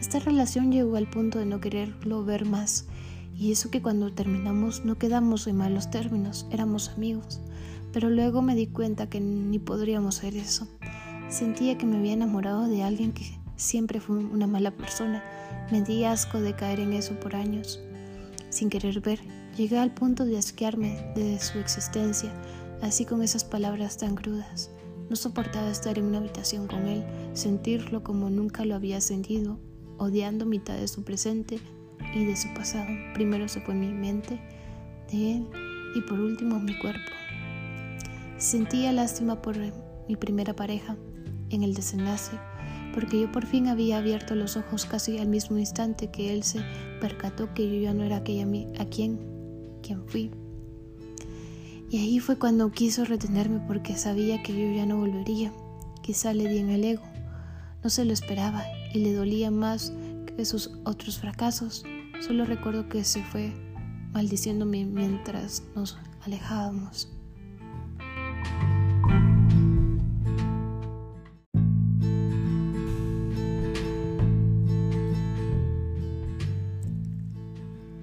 [0.00, 2.88] Esta relación llegó al punto de no quererlo ver más,
[3.36, 7.40] y eso que cuando terminamos no quedamos en malos términos, éramos amigos,
[7.92, 10.66] pero luego me di cuenta que ni podríamos ser eso.
[11.28, 15.22] Sentía que me había enamorado de alguien que siempre fue una mala persona,
[15.70, 17.80] me di asco de caer en eso por años.
[18.48, 19.20] Sin querer ver,
[19.56, 22.32] llegué al punto de asquearme de su existencia,
[22.80, 24.70] así con esas palabras tan crudas.
[25.10, 27.04] No soportaba estar en una habitación con él,
[27.34, 29.58] sentirlo como nunca lo había sentido,
[29.98, 31.58] odiando mitad de su presente
[32.14, 32.88] y de su pasado.
[33.14, 34.40] Primero se fue mi mente
[35.10, 35.48] de él
[35.96, 37.10] y por último mi cuerpo.
[38.38, 39.56] Sentía lástima por
[40.08, 40.96] mi primera pareja
[41.50, 42.38] en el desenlace
[42.94, 46.60] porque yo por fin había abierto los ojos casi al mismo instante que él se
[47.00, 48.46] percató que yo ya no era aquella
[48.78, 49.18] a quien,
[49.82, 50.30] quien fui.
[51.90, 55.52] Y ahí fue cuando quiso retenerme porque sabía que yo ya no volvería.
[56.02, 57.04] Quizá le di en el ego.
[57.82, 59.92] No se lo esperaba y le dolía más
[60.36, 61.84] que sus otros fracasos.
[62.20, 63.52] Solo recuerdo que se fue
[64.12, 67.08] maldiciéndome mientras nos alejábamos.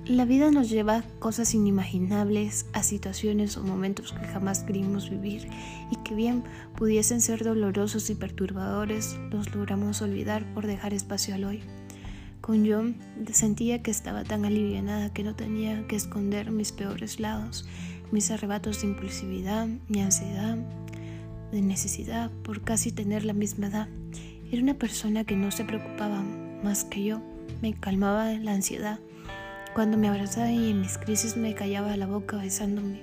[0.08, 5.48] La vida nos lleva a cosas inimaginables, a situaciones o momentos que jamás queríamos vivir
[5.90, 6.44] y que bien
[6.78, 11.64] pudiesen ser dolorosos y perturbadores, los logramos olvidar por dejar espacio al hoy.
[12.40, 12.98] Con John
[13.32, 17.68] sentía que estaba tan alivianada que no tenía que esconder mis peores lados,
[18.12, 20.56] mis arrebatos de impulsividad, mi ansiedad,
[21.52, 23.90] de necesidad por casi tener la misma edad.
[24.52, 26.24] Era una persona que no se preocupaba
[26.64, 27.24] más que yo,
[27.64, 29.00] me calmaba la ansiedad
[29.76, 33.02] cuando me abrazaba y en mis crisis me callaba la boca besándome.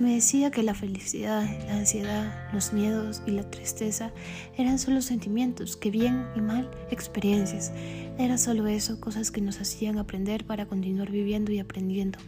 [0.00, 4.10] Me decía que la felicidad, la ansiedad, los miedos y la tristeza
[4.56, 7.72] eran solo sentimientos, que bien y mal, experiencias.
[8.18, 12.18] Era solo eso, cosas que nos hacían aprender para continuar viviendo y aprendiendo.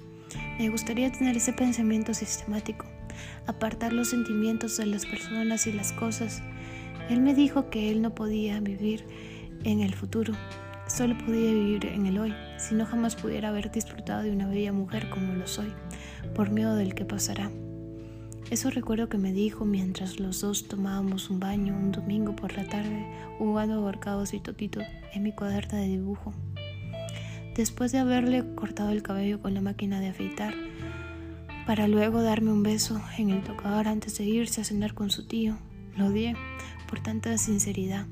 [0.58, 2.84] Me gustaría tener ese pensamiento sistemático,
[3.46, 6.42] apartar los sentimientos de las personas y las cosas.
[7.08, 9.06] Él me dijo que él no podía vivir
[9.64, 10.34] en el futuro,
[10.87, 14.72] Solo podía vivir en el hoy, si no jamás pudiera haber disfrutado de una bella
[14.72, 15.72] mujer como lo soy,
[16.35, 17.51] por miedo del que pasará.
[18.51, 22.68] Eso recuerdo que me dijo mientras los dos tomábamos un baño un domingo por la
[22.68, 23.07] tarde,
[23.39, 24.80] jugando ahorcados y totito
[25.14, 26.35] en mi cuaderna de dibujo.
[27.57, 30.55] Después de haberle cortado el cabello con la máquina de afeitar,
[31.66, 35.26] para luego darme un beso en el tocador antes de irse a cenar con su
[35.26, 35.57] tío,
[35.97, 36.37] lo odié
[36.91, 38.07] por tanta sinceridad.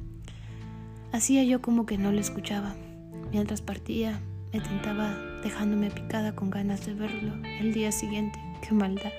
[1.13, 2.75] Hacía yo como que no lo escuchaba.
[3.31, 4.19] Mientras partía,
[4.51, 8.39] me tentaba dejándome picada con ganas de verlo el día siguiente.
[8.63, 9.13] ¡Qué maldad!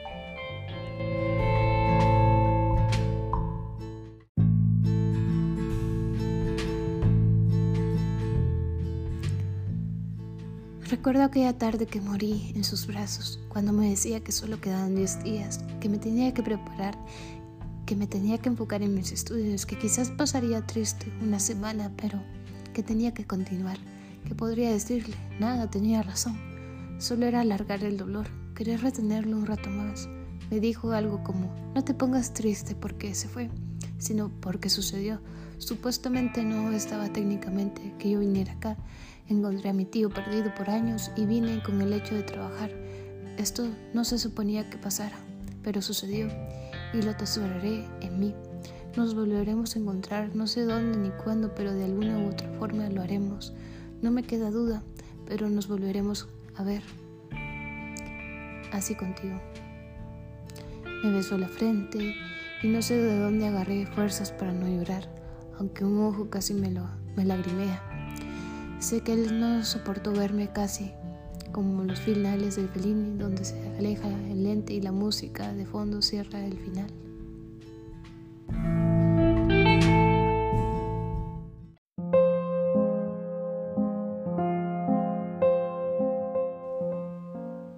[10.90, 15.24] Recuerdo aquella tarde que morí en sus brazos, cuando me decía que solo quedaban 10
[15.24, 16.98] días, que me tenía que preparar
[17.94, 22.20] que me tenía que enfocar en mis estudios, que quizás pasaría triste una semana, pero
[22.74, 23.78] que tenía que continuar,
[24.28, 26.36] que podría decirle, nada, tenía razón.
[26.98, 28.26] Solo era alargar el dolor,
[28.56, 30.10] querer retenerlo un rato más.
[30.50, 33.52] Me dijo algo como, no te pongas triste porque se fue,
[34.00, 35.22] sino porque sucedió.
[35.60, 38.76] Supuestamente no estaba técnicamente que yo viniera acá.
[39.28, 42.72] Encontré a mi tío perdido por años y vine con el hecho de trabajar.
[43.38, 45.20] Esto no se suponía que pasara,
[45.62, 46.28] pero sucedió
[46.94, 48.36] y lo atesoraré en mí.
[48.96, 52.90] Nos volveremos a encontrar, no sé dónde ni cuándo, pero de alguna u otra forma
[52.90, 53.54] lo haremos.
[54.02, 54.84] No me queda duda,
[55.26, 56.84] pero nos volveremos a ver.
[58.72, 59.42] Así contigo.
[61.04, 62.16] Me besó la frente
[62.62, 65.10] y no sé de dónde agarré fuerzas para no llorar,
[65.60, 67.82] aunque un ojo casi me, lo, me lagrimea.
[68.80, 70.94] Sé que él no soportó verme casi,
[71.54, 76.02] como los finales del Fellini, donde se aleja el lente y la música de fondo
[76.02, 76.92] cierra el final.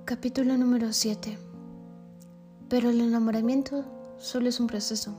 [0.06, 1.38] Capítulo número 7
[2.70, 3.86] Pero el enamoramiento
[4.18, 5.14] solo es un proceso.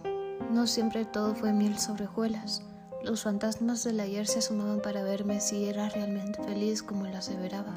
[0.51, 2.63] No siempre todo fue miel sobre hojuelas.
[3.05, 7.75] Los fantasmas del ayer se asomaban para verme si era realmente feliz como lo aseveraba.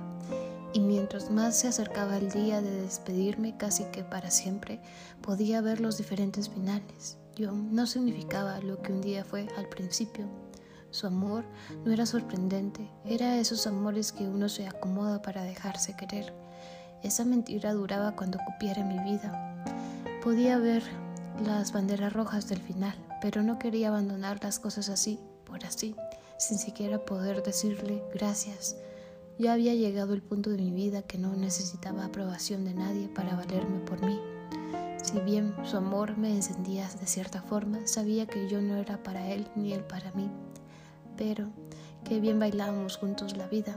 [0.74, 4.80] Y mientras más se acercaba el día de despedirme, casi que para siempre,
[5.22, 7.18] podía ver los diferentes finales.
[7.36, 10.26] Yo no significaba lo que un día fue al principio.
[10.92, 11.46] Su amor
[11.86, 16.34] no era sorprendente, era esos amores que uno se acomoda para dejarse querer
[17.04, 19.64] esa mentira duraba cuando cupiera mi vida.
[20.22, 20.84] Podía ver
[21.46, 25.96] las banderas rojas del final, pero no quería abandonar las cosas así, por así,
[26.38, 28.76] sin siquiera poder decirle gracias.
[29.40, 33.36] Ya había llegado el punto de mi vida que no necesitaba aprobación de nadie para
[33.36, 34.20] valerme por mí.
[35.02, 39.32] Si bien su amor me encendía de cierta forma, sabía que yo no era para
[39.32, 40.30] él ni él para mí.
[41.18, 41.48] Pero
[42.04, 43.76] qué bien bailábamos juntos la vida.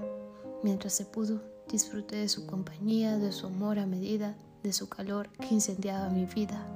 [0.62, 1.40] Mientras se pudo,
[1.72, 6.26] Disfruté de su compañía, de su amor a medida, de su calor que incendiaba mi
[6.26, 6.66] vida.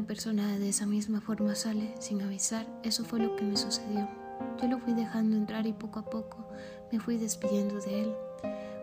[0.00, 4.08] Una persona, de esa misma forma sale, sin avisar, eso fue lo que me sucedió.
[4.58, 6.48] Yo lo fui dejando entrar y poco a poco
[6.90, 8.14] me fui despidiendo de él.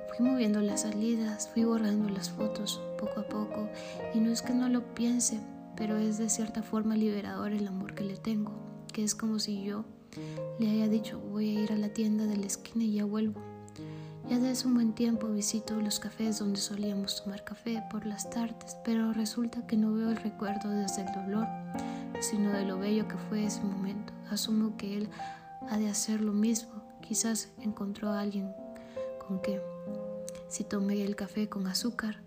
[0.10, 3.68] Fui moviendo las salidas, fui borrando las fotos poco a poco
[4.14, 5.40] y no es que no lo piense,
[5.76, 8.52] pero es de cierta forma liberador el amor que le tengo,
[8.94, 9.86] que es como si yo
[10.60, 13.42] le haya dicho voy a ir a la tienda de la esquina y ya vuelvo.
[14.30, 18.76] Ya desde un buen tiempo visito los cafés donde solíamos tomar café por las tardes,
[18.84, 21.48] pero resulta que no veo el recuerdo desde el dolor,
[22.20, 24.12] sino de lo bello que fue ese momento.
[24.30, 25.10] Asumo que él
[25.70, 28.52] ha de hacer lo mismo, quizás encontró a alguien
[29.26, 29.62] con que
[30.50, 32.22] si tomé el café con azúcar.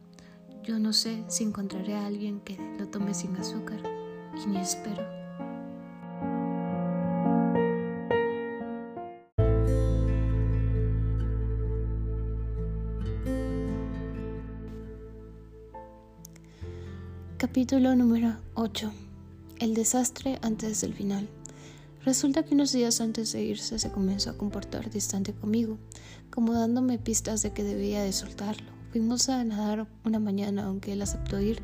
[0.63, 3.81] Yo no sé si encontraré a alguien que lo tome sin azúcar
[4.43, 5.20] y ni espero.
[17.51, 18.93] Capítulo número 8.
[19.59, 21.29] El desastre antes del final.
[22.05, 25.77] Resulta que unos días antes de irse se comenzó a comportar distante conmigo,
[26.31, 28.69] como dándome pistas de que debía de soltarlo.
[28.93, 31.61] Fuimos a nadar una mañana, aunque él aceptó ir.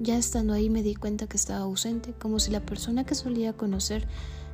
[0.00, 3.52] Ya estando ahí me di cuenta que estaba ausente, como si la persona que solía
[3.52, 4.08] conocer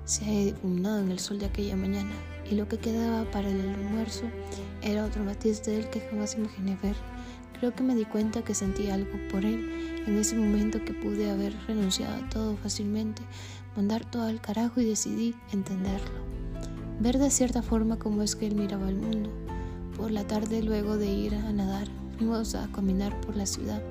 [0.04, 2.12] se haya difuminado en el sol de aquella mañana,
[2.50, 4.24] y lo que quedaba para el almuerzo
[4.82, 7.17] era otro matiz de él que jamás imaginé ver.
[7.58, 11.30] Creo que me di cuenta que sentía algo por él en ese momento que pude
[11.30, 13.22] haber renunciado a todo fácilmente,
[13.76, 16.10] mandar todo al carajo y decidí entenderlo.
[17.00, 19.30] Ver de cierta forma cómo es que él miraba el mundo.
[19.96, 23.82] Por la tarde, luego de ir a nadar, fuimos a caminar por la ciudad.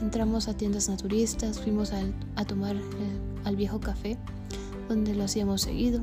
[0.00, 2.76] Entramos a tiendas naturistas, fuimos a, tomar
[3.44, 4.16] al viejo café,
[4.88, 6.00] donde lo hacíamos seguido.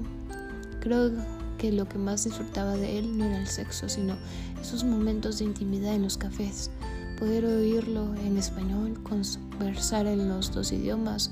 [0.79, 1.11] Creo
[1.57, 4.15] que lo que más disfrutaba de él no era el sexo, sino
[4.61, 6.71] esos momentos de intimidad en los cafés,
[7.19, 11.31] poder oírlo en español, conversar en los dos idiomas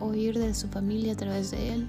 [0.00, 1.88] oír de su familia a través de él,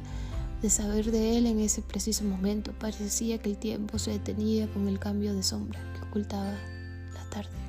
[0.62, 2.74] de saber de él en ese preciso momento.
[2.80, 6.52] Parecía que el tiempo se detenía con el cambio de sombra que ocultaba
[7.14, 7.67] la tarde.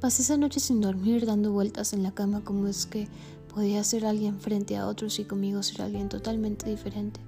[0.00, 3.06] Pasé esa noche sin dormir, dando vueltas en la cama como es que
[3.52, 7.20] podía ser alguien frente a otros y conmigo ser alguien totalmente diferente.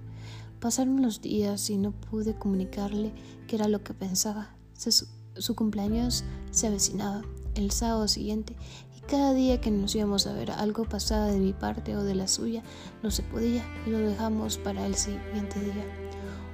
[0.59, 3.12] Pasaron los días y no pude comunicarle
[3.47, 4.57] qué era lo que pensaba.
[4.75, 7.20] su, cumpleaños se avecinaba
[7.57, 8.57] el sábado siguiente
[8.97, 12.14] Y cada día que nos íbamos a ver algo pasaba de mi parte o de
[12.14, 12.62] la suya,
[13.03, 15.85] no se podía y lo dejamos para el siguiente día.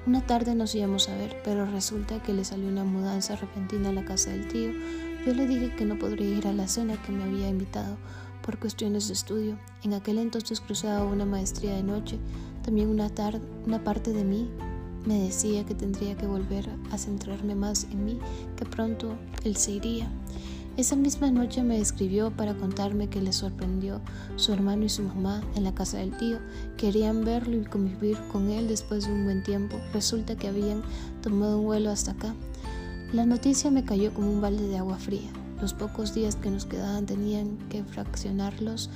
[0.09, 3.93] Una tarde nos íbamos a ver, pero resulta que le salió una mudanza repentina a
[3.93, 4.73] la casa del tío.
[5.29, 7.99] Yo le dije que no podría ir a la cena que me había invitado
[8.43, 9.59] por cuestiones de estudio.
[9.83, 12.18] En aquel entonces cruzaba una maestría de noche.
[12.64, 14.49] También una, tarde, una parte de mí
[15.05, 18.18] me decía que tendría que volver a centrarme más en mí,
[18.57, 20.11] que pronto él se iría.
[20.79, 24.01] Esa misma noche me escribió para contarme que le sorprendió
[24.37, 26.39] su hermano y su mamá en la casa del tío.
[26.79, 29.76] Querían verlo y convivir con él después de un buen tiempo.
[29.93, 30.83] Resulta que habían
[31.20, 32.35] tomado un vuelo hasta acá.
[33.12, 35.30] La noticia me cayó como un balde de agua fría.
[35.62, 38.90] Los pocos días que nos quedaban tenían que fraccionarlos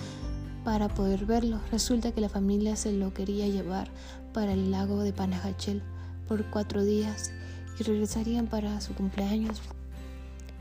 [0.65, 1.59] para poder verlo.
[1.71, 3.89] Resulta que la familia se lo quería llevar
[4.35, 5.83] para el lago de Panajachel
[6.29, 7.33] por cuatro días
[7.81, 9.63] y regresarían para su cumpleaños.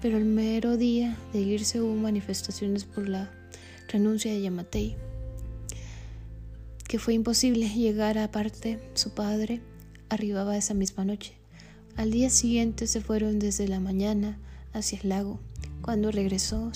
[0.02, 3.30] Pero el mero día de irse hubo manifestaciones por la
[3.90, 4.96] renuncia de Yamatei,
[6.88, 9.62] que fue imposible llegar aparte su padre
[10.08, 11.41] arribaba esa misma noche.
[12.02, 14.40] Al día siguiente se fueron desde la mañana
[14.74, 15.40] hacia el lago.
[15.84, 16.72] Cuando regresó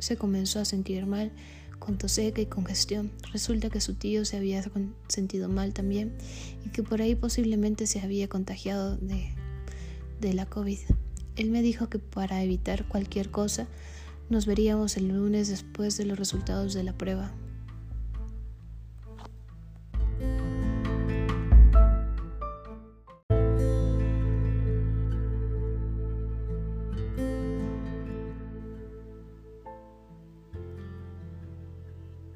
[0.00, 1.30] se comenzó a sentir mal
[1.78, 3.12] con tos seca y congestión.
[3.32, 4.64] Resulta que su tío se había
[5.06, 6.12] sentido mal también
[6.66, 9.28] y que por ahí posiblemente se había contagiado de,
[10.20, 10.80] de la COVID.
[11.36, 13.68] Él me dijo que para evitar cualquier cosa
[14.28, 17.32] nos veríamos el lunes después de los resultados de la prueba.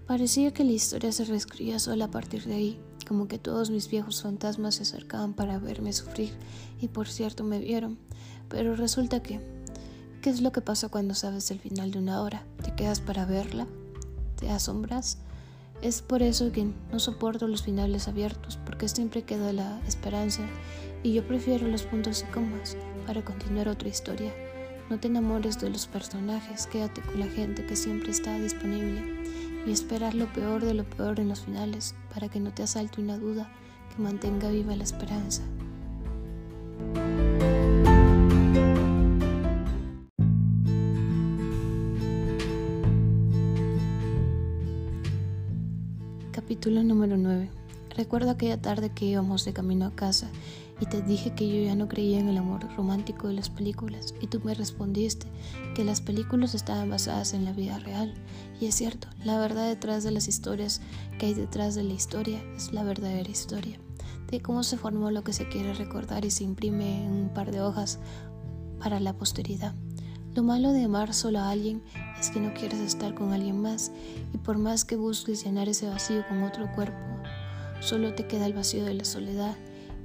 [0.09, 3.91] Parecía que la historia se reescribía sola a partir de ahí, como que todos mis
[3.91, 6.33] viejos fantasmas se acercaban para verme sufrir,
[6.81, 7.99] y por cierto me vieron.
[8.49, 9.39] Pero resulta que,
[10.23, 12.43] ¿qué es lo que pasa cuando sabes el final de una hora?
[12.65, 13.67] ¿Te quedas para verla?
[14.37, 15.19] ¿Te asombras?
[15.83, 20.41] Es por eso que no soporto los finales abiertos, porque siempre queda la esperanza,
[21.03, 24.33] y yo prefiero los puntos y comas para continuar otra historia.
[24.89, 29.18] No te enamores de los personajes, quédate con la gente que siempre está disponible
[29.67, 33.01] y esperar lo peor de lo peor en los finales para que no te asalte
[33.01, 33.51] una duda
[33.95, 35.43] que mantenga viva la esperanza.
[46.33, 47.51] Capítulo número 9.
[47.97, 50.31] Recuerdo aquella tarde que íbamos de camino a casa
[50.81, 54.15] y te dije que yo ya no creía en el amor romántico de las películas
[54.21, 55.27] y tú me respondiste
[55.75, 58.15] que las películas estaban basadas en la vida real.
[58.61, 60.81] Y es cierto, la verdad detrás de las historias
[61.19, 63.79] que hay detrás de la historia es la verdadera historia,
[64.31, 67.51] de cómo se formó lo que se quiere recordar y se imprime en un par
[67.51, 67.99] de hojas
[68.79, 69.75] para la posteridad.
[70.35, 71.83] Lo malo de amar solo a alguien
[72.21, 73.91] es que no quieres estar con alguien más
[74.33, 76.99] y por más que busques llenar ese vacío con otro cuerpo,
[77.81, 79.57] solo te queda el vacío de la soledad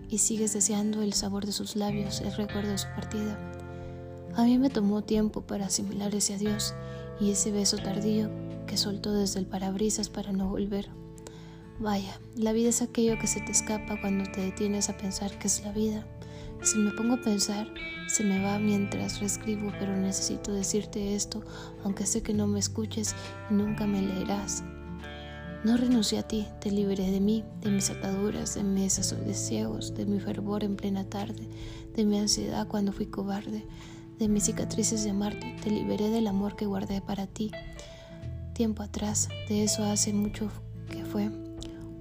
[0.10, 3.38] y sigues deseando el sabor de sus labios, el recuerdo de su partida.
[4.36, 6.74] A mí me tomó tiempo para asimilar ese adiós
[7.20, 8.30] y ese beso tardío
[8.66, 10.90] que soltó desde el parabrisas para no volver.
[11.80, 15.48] Vaya, la vida es aquello que se te escapa cuando te detienes a pensar que
[15.48, 16.06] es la vida.
[16.64, 17.68] Si me pongo a pensar,
[18.08, 21.44] se me va mientras reescribo, pero necesito decirte esto,
[21.84, 23.16] aunque sé que no me escuches
[23.50, 24.64] y nunca me leerás.
[25.64, 29.00] No renuncié a ti, te liberé de mí, de mis ataduras, de mis
[29.32, 31.48] ciegos, de mi fervor en plena tarde,
[31.96, 33.66] de mi ansiedad cuando fui cobarde,
[34.20, 37.50] de mis cicatrices de amarte, te liberé del amor que guardé para ti.
[38.52, 40.52] Tiempo atrás, de eso hace mucho
[40.90, 41.32] que fue.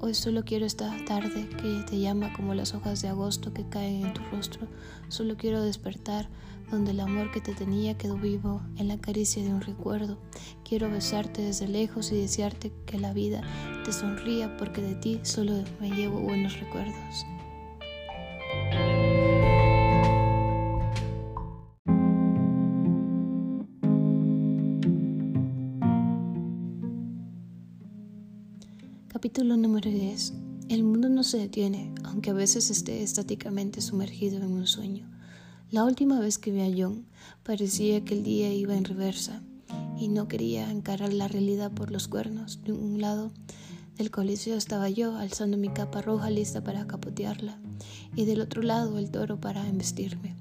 [0.00, 4.06] Hoy solo quiero esta tarde que te llama como las hojas de agosto que caen
[4.06, 4.66] en tu rostro.
[5.06, 6.28] Solo quiero despertar
[6.72, 10.18] donde el amor que te tenía quedó vivo en la caricia de un recuerdo.
[10.64, 13.42] Quiero besarte desde lejos y desearte que la vida
[13.84, 17.26] te sonría porque de ti solo me llevo buenos recuerdos.
[29.08, 30.32] Capítulo número 10.
[30.70, 35.12] El mundo no se detiene, aunque a veces esté estáticamente sumergido en un sueño.
[35.72, 37.06] La última vez que vi a John
[37.44, 39.40] parecía que el día iba en reversa
[39.98, 42.62] y no quería encarar la realidad por los cuernos.
[42.62, 43.32] De un lado
[43.96, 47.58] del coliseo estaba yo alzando mi capa roja lista para capotearla
[48.14, 50.36] y del otro lado el toro para embestirme.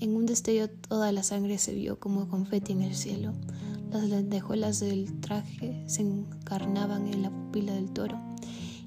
[0.00, 3.32] En un destello toda la sangre se vio como confeti en el cielo.
[3.92, 8.20] Las lentejuelas del traje se encarnaban en la pupila del toro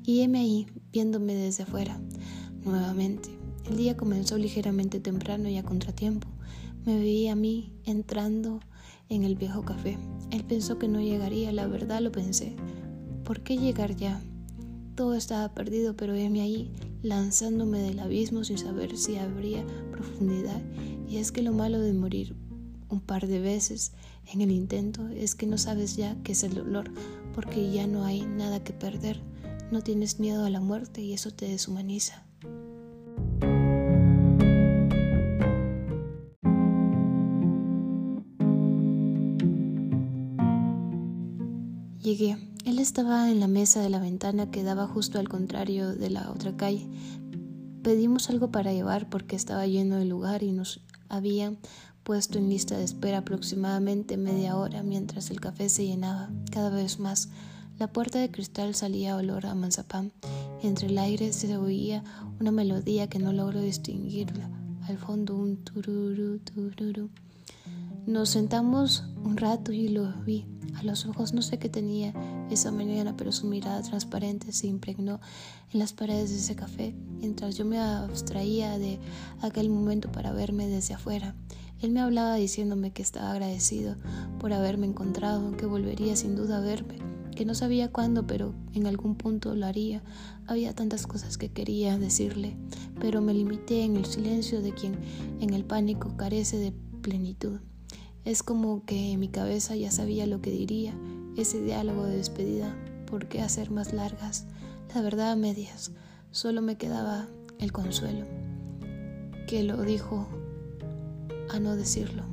[0.04, 1.98] y heme ahí viéndome desde afuera
[2.66, 3.37] nuevamente
[3.70, 6.28] el día comenzó ligeramente temprano y a contratiempo.
[6.86, 8.62] Me veía a mí entrando
[9.10, 9.98] en el viejo café.
[10.32, 12.56] Él pensó que no llegaría, la verdad lo pensé.
[13.24, 14.22] ¿Por qué llegar ya?
[14.96, 20.62] Todo estaba perdido, pero heme ahí, lanzándome del abismo sin saber si habría profundidad.
[21.08, 22.36] Y es que lo malo de morir
[22.90, 23.92] un par de veces
[24.32, 26.92] en el intento es que no sabes ya qué es el dolor,
[27.36, 29.22] porque ya no hay nada que perder.
[29.72, 32.27] No tienes miedo a la muerte y eso te deshumaniza.
[42.08, 42.38] Llegué.
[42.64, 46.32] Él estaba en la mesa de la ventana que daba justo al contrario de la
[46.32, 46.88] otra calle.
[47.84, 50.80] Pedimos algo para llevar porque estaba lleno el lugar y nos
[51.10, 51.58] habían
[52.04, 56.98] puesto en lista de espera aproximadamente media hora mientras el café se llenaba cada vez
[56.98, 57.28] más.
[57.78, 60.14] La puerta de cristal salía olor a manzapán.
[60.64, 62.06] Entre el aire se oía
[62.40, 64.50] una melodía que no logro distinguirla.
[64.88, 67.10] Al fondo un tururu, tururu.
[68.08, 70.46] Nos sentamos un rato y lo vi.
[70.78, 72.14] A los ojos no sé qué tenía
[72.50, 75.20] esa mañana, pero su mirada transparente se impregnó
[75.74, 78.98] en las paredes de ese café, mientras yo me abstraía de
[79.42, 81.36] aquel momento para verme desde afuera.
[81.82, 83.98] Él me hablaba diciéndome que estaba agradecido
[84.40, 87.00] por haberme encontrado, que volvería sin duda a verme,
[87.36, 90.02] que no sabía cuándo, pero en algún punto lo haría.
[90.46, 92.56] Había tantas cosas que quería decirle,
[93.02, 94.98] pero me limité en el silencio de quien
[95.42, 97.60] en el pánico carece de plenitud.
[98.28, 100.94] Es como que mi cabeza ya sabía lo que diría,
[101.38, 102.76] ese diálogo de despedida.
[103.06, 104.48] ¿Por qué hacer más largas?
[104.94, 105.94] La verdad a medias.
[106.32, 108.26] Solo me quedaba el consuelo,
[109.48, 110.28] que lo dijo
[111.50, 112.24] a no decirlo.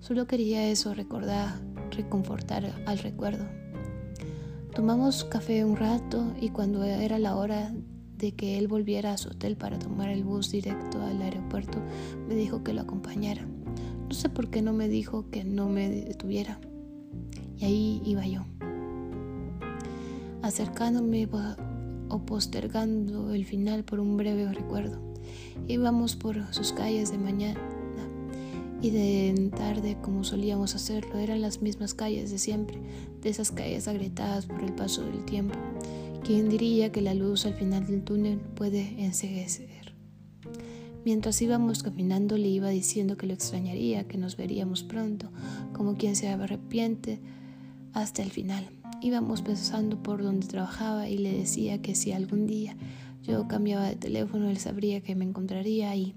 [0.00, 1.60] Solo quería eso, recordar,
[1.92, 3.44] reconfortar al recuerdo.
[4.74, 7.72] Tomamos café un rato y cuando era la hora
[8.18, 11.78] de que él volviera a su hotel para tomar el bus directo al aeropuerto,
[12.26, 13.46] me dijo que lo acompañara.
[14.08, 16.60] No sé por qué no me dijo que no me detuviera.
[17.58, 18.44] Y ahí iba yo,
[20.42, 21.28] acercándome
[22.08, 25.00] o postergando el final por un breve recuerdo.
[25.66, 27.60] Íbamos por sus calles de mañana
[28.82, 31.18] y de tarde como solíamos hacerlo.
[31.18, 32.78] Eran las mismas calles de siempre,
[33.22, 35.58] de esas calles agrietadas por el paso del tiempo.
[36.24, 39.75] ¿Quién diría que la luz al final del túnel puede enseguecer?
[41.06, 45.30] Mientras íbamos caminando le iba diciendo que lo extrañaría, que nos veríamos pronto,
[45.72, 47.20] como quien se arrepiente
[47.92, 48.68] hasta el final.
[49.00, 52.76] Íbamos pensando por donde trabajaba y le decía que si algún día
[53.22, 56.16] yo cambiaba de teléfono, él sabría que me encontraría ahí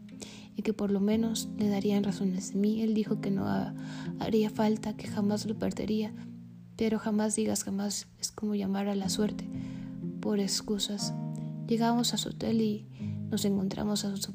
[0.55, 2.81] y que por lo menos le darían razones de mí.
[2.81, 3.45] Él dijo que no
[4.19, 6.15] haría falta, que jamás lo perdería,
[6.77, 9.47] pero jamás digas jamás es como llamar a la suerte
[10.19, 11.13] por excusas.
[11.67, 12.87] Llegamos a su hotel y
[13.29, 14.33] nos encontramos a su,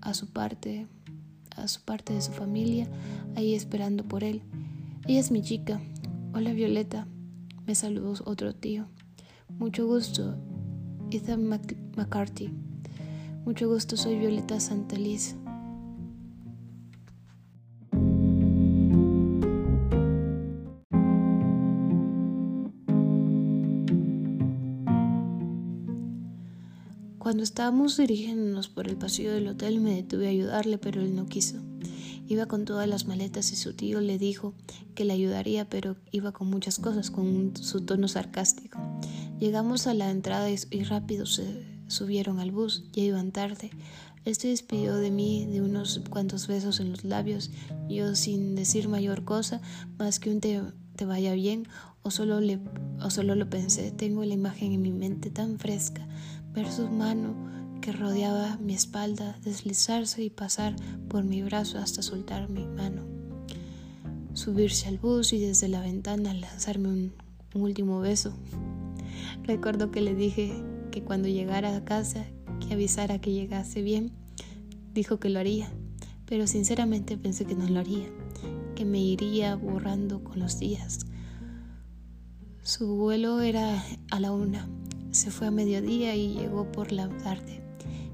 [0.00, 0.86] a su parte,
[1.56, 2.88] a su parte de su familia,
[3.36, 4.42] ahí esperando por él.
[5.06, 5.80] Ella es mi chica.
[6.34, 7.06] Hola Violeta,
[7.66, 8.86] me saludó otro tío.
[9.58, 10.36] Mucho gusto,
[11.10, 11.46] Ethan
[11.96, 12.50] McCarthy.
[13.44, 15.36] Mucho gusto, soy Violeta Santeliz.
[27.42, 31.58] Estábamos dirigiéndonos por el pasillo del hotel me detuve a ayudarle, pero él no quiso.
[32.28, 34.54] Iba con todas las maletas y su tío le dijo
[34.94, 38.78] que le ayudaría, pero iba con muchas cosas, con su tono sarcástico.
[39.40, 43.70] Llegamos a la entrada y rápido se subieron al bus, ya iban tarde.
[44.24, 47.50] Él despidió de mí de unos cuantos besos en los labios,
[47.88, 49.60] yo sin decir mayor cosa,
[49.98, 50.60] más que un te,
[50.94, 51.66] te vaya bien,
[52.02, 52.58] o solo, le,
[53.02, 53.90] o solo lo pensé.
[53.90, 56.06] Tengo la imagen en mi mente tan fresca,
[56.52, 57.34] ver su mano
[57.80, 60.76] que rodeaba mi espalda, deslizarse y pasar
[61.08, 63.04] por mi brazo hasta soltar mi mano,
[64.34, 67.12] subirse al bus y desde la ventana lanzarme un,
[67.54, 68.32] último beso.
[69.44, 70.52] Recuerdo que le dije
[70.90, 72.24] que cuando llegara a casa,
[72.60, 74.12] que avisara que llegase bien,
[74.94, 75.68] dijo que lo haría,
[76.26, 78.06] pero sinceramente pensé que no lo haría,
[78.76, 81.00] que me iría borrando con los días.
[82.62, 84.68] Su vuelo era a la una
[85.10, 87.60] se fue a mediodía y llegó por la tarde.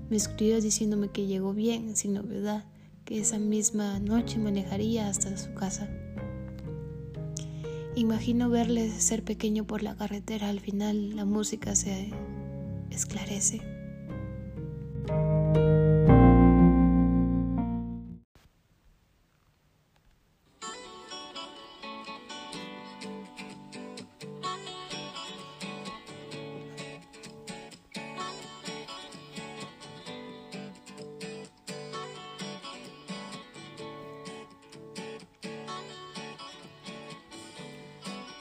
[0.08, 2.64] Me escribió diciéndome que llegó bien, sin novedad,
[3.04, 5.88] que esa misma noche manejaría hasta su casa.
[7.94, 12.10] Imagino verle ser pequeño por la carretera, al final la música se
[12.90, 13.62] esclarece.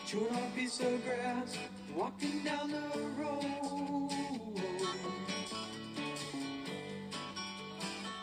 [0.06, 1.58] Chewing on a piece of grass,
[1.96, 3.42] walking down the road.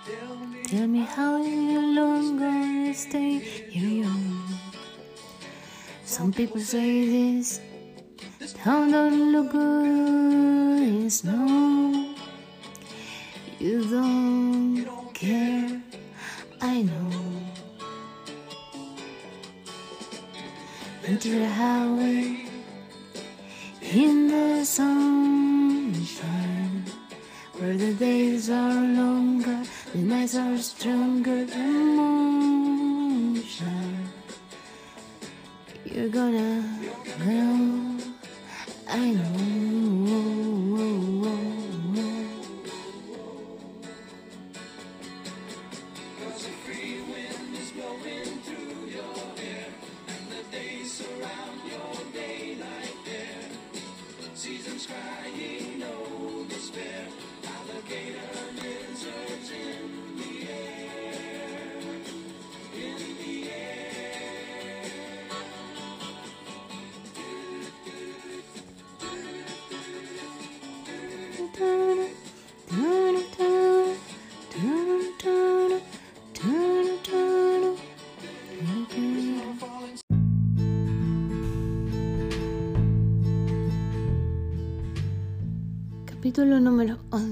[0.07, 4.45] Tell me, Tell me how long gonna stay here young.
[6.05, 7.41] Some people say
[8.39, 12.15] this town don't look good in snow.
[13.59, 14.22] You don't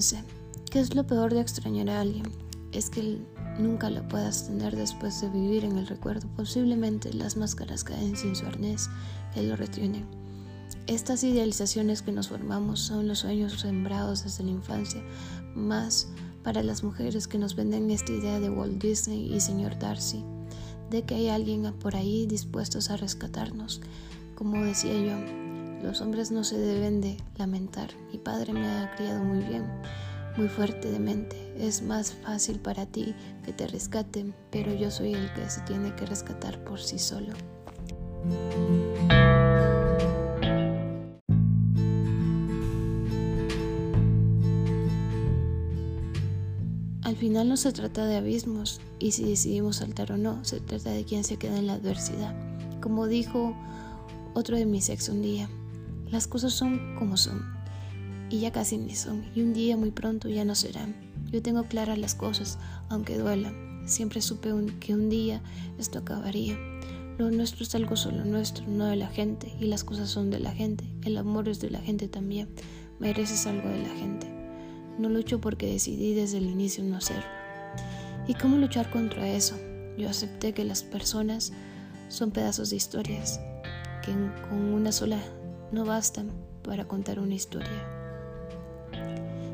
[0.00, 0.24] 11.
[0.70, 2.24] ¿Qué es lo peor de extrañar a alguien?
[2.72, 3.18] Es que
[3.58, 6.26] nunca lo puedas tener después de vivir en el recuerdo.
[6.36, 8.88] Posiblemente las máscaras caen sin su arnés
[9.34, 10.06] que lo retienen.
[10.86, 15.02] Estas idealizaciones que nos formamos son los sueños sembrados desde la infancia,
[15.54, 16.08] más
[16.42, 20.24] para las mujeres que nos venden esta idea de Walt Disney y señor Darcy,
[20.88, 23.82] de que hay alguien por ahí dispuestos a rescatarnos.
[24.34, 25.49] Como decía yo,
[25.82, 27.90] los hombres no se deben de lamentar.
[28.12, 29.64] Mi padre me ha criado muy bien,
[30.36, 31.54] muy fuerte de mente.
[31.58, 33.14] Es más fácil para ti
[33.44, 37.32] que te rescaten, pero yo soy el que se tiene que rescatar por sí solo.
[47.02, 50.90] Al final no se trata de abismos y si decidimos saltar o no, se trata
[50.90, 52.34] de quién se queda en la adversidad.
[52.80, 53.54] Como dijo
[54.34, 55.48] otro de mis ex un día,
[56.10, 57.42] las cosas son como son
[58.30, 60.94] y ya casi ni son y un día muy pronto ya no serán.
[61.30, 62.58] Yo tengo claras las cosas,
[62.88, 63.52] aunque duela.
[63.86, 64.50] Siempre supe
[64.80, 65.40] que un día
[65.78, 66.58] esto acabaría.
[67.18, 70.40] Lo nuestro es algo solo nuestro, no de la gente, y las cosas son de
[70.40, 70.84] la gente.
[71.04, 72.48] El amor es de la gente también.
[72.98, 74.26] Mereces algo de la gente.
[74.98, 77.24] No lucho porque decidí desde el inicio no hacerlo.
[78.26, 79.56] ¿Y cómo luchar contra eso?
[79.96, 81.52] Yo acepté que las personas
[82.08, 83.40] son pedazos de historias,
[84.04, 84.12] que
[84.48, 85.20] con una sola
[85.72, 86.30] no bastan
[86.62, 87.68] para contar una historia.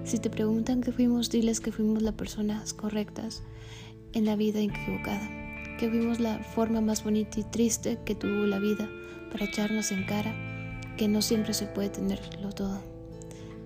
[0.04, 3.42] Si te preguntan qué fuimos, diles que fuimos las personas correctas
[4.12, 5.28] en la vida equivocada,
[5.78, 8.88] que fuimos la forma más bonita y triste que tuvo la vida
[9.32, 10.34] para echarnos en cara
[10.96, 12.82] que no siempre se puede tenerlo todo.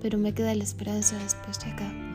[0.01, 2.10] Pero me queda la esperanza después de acá.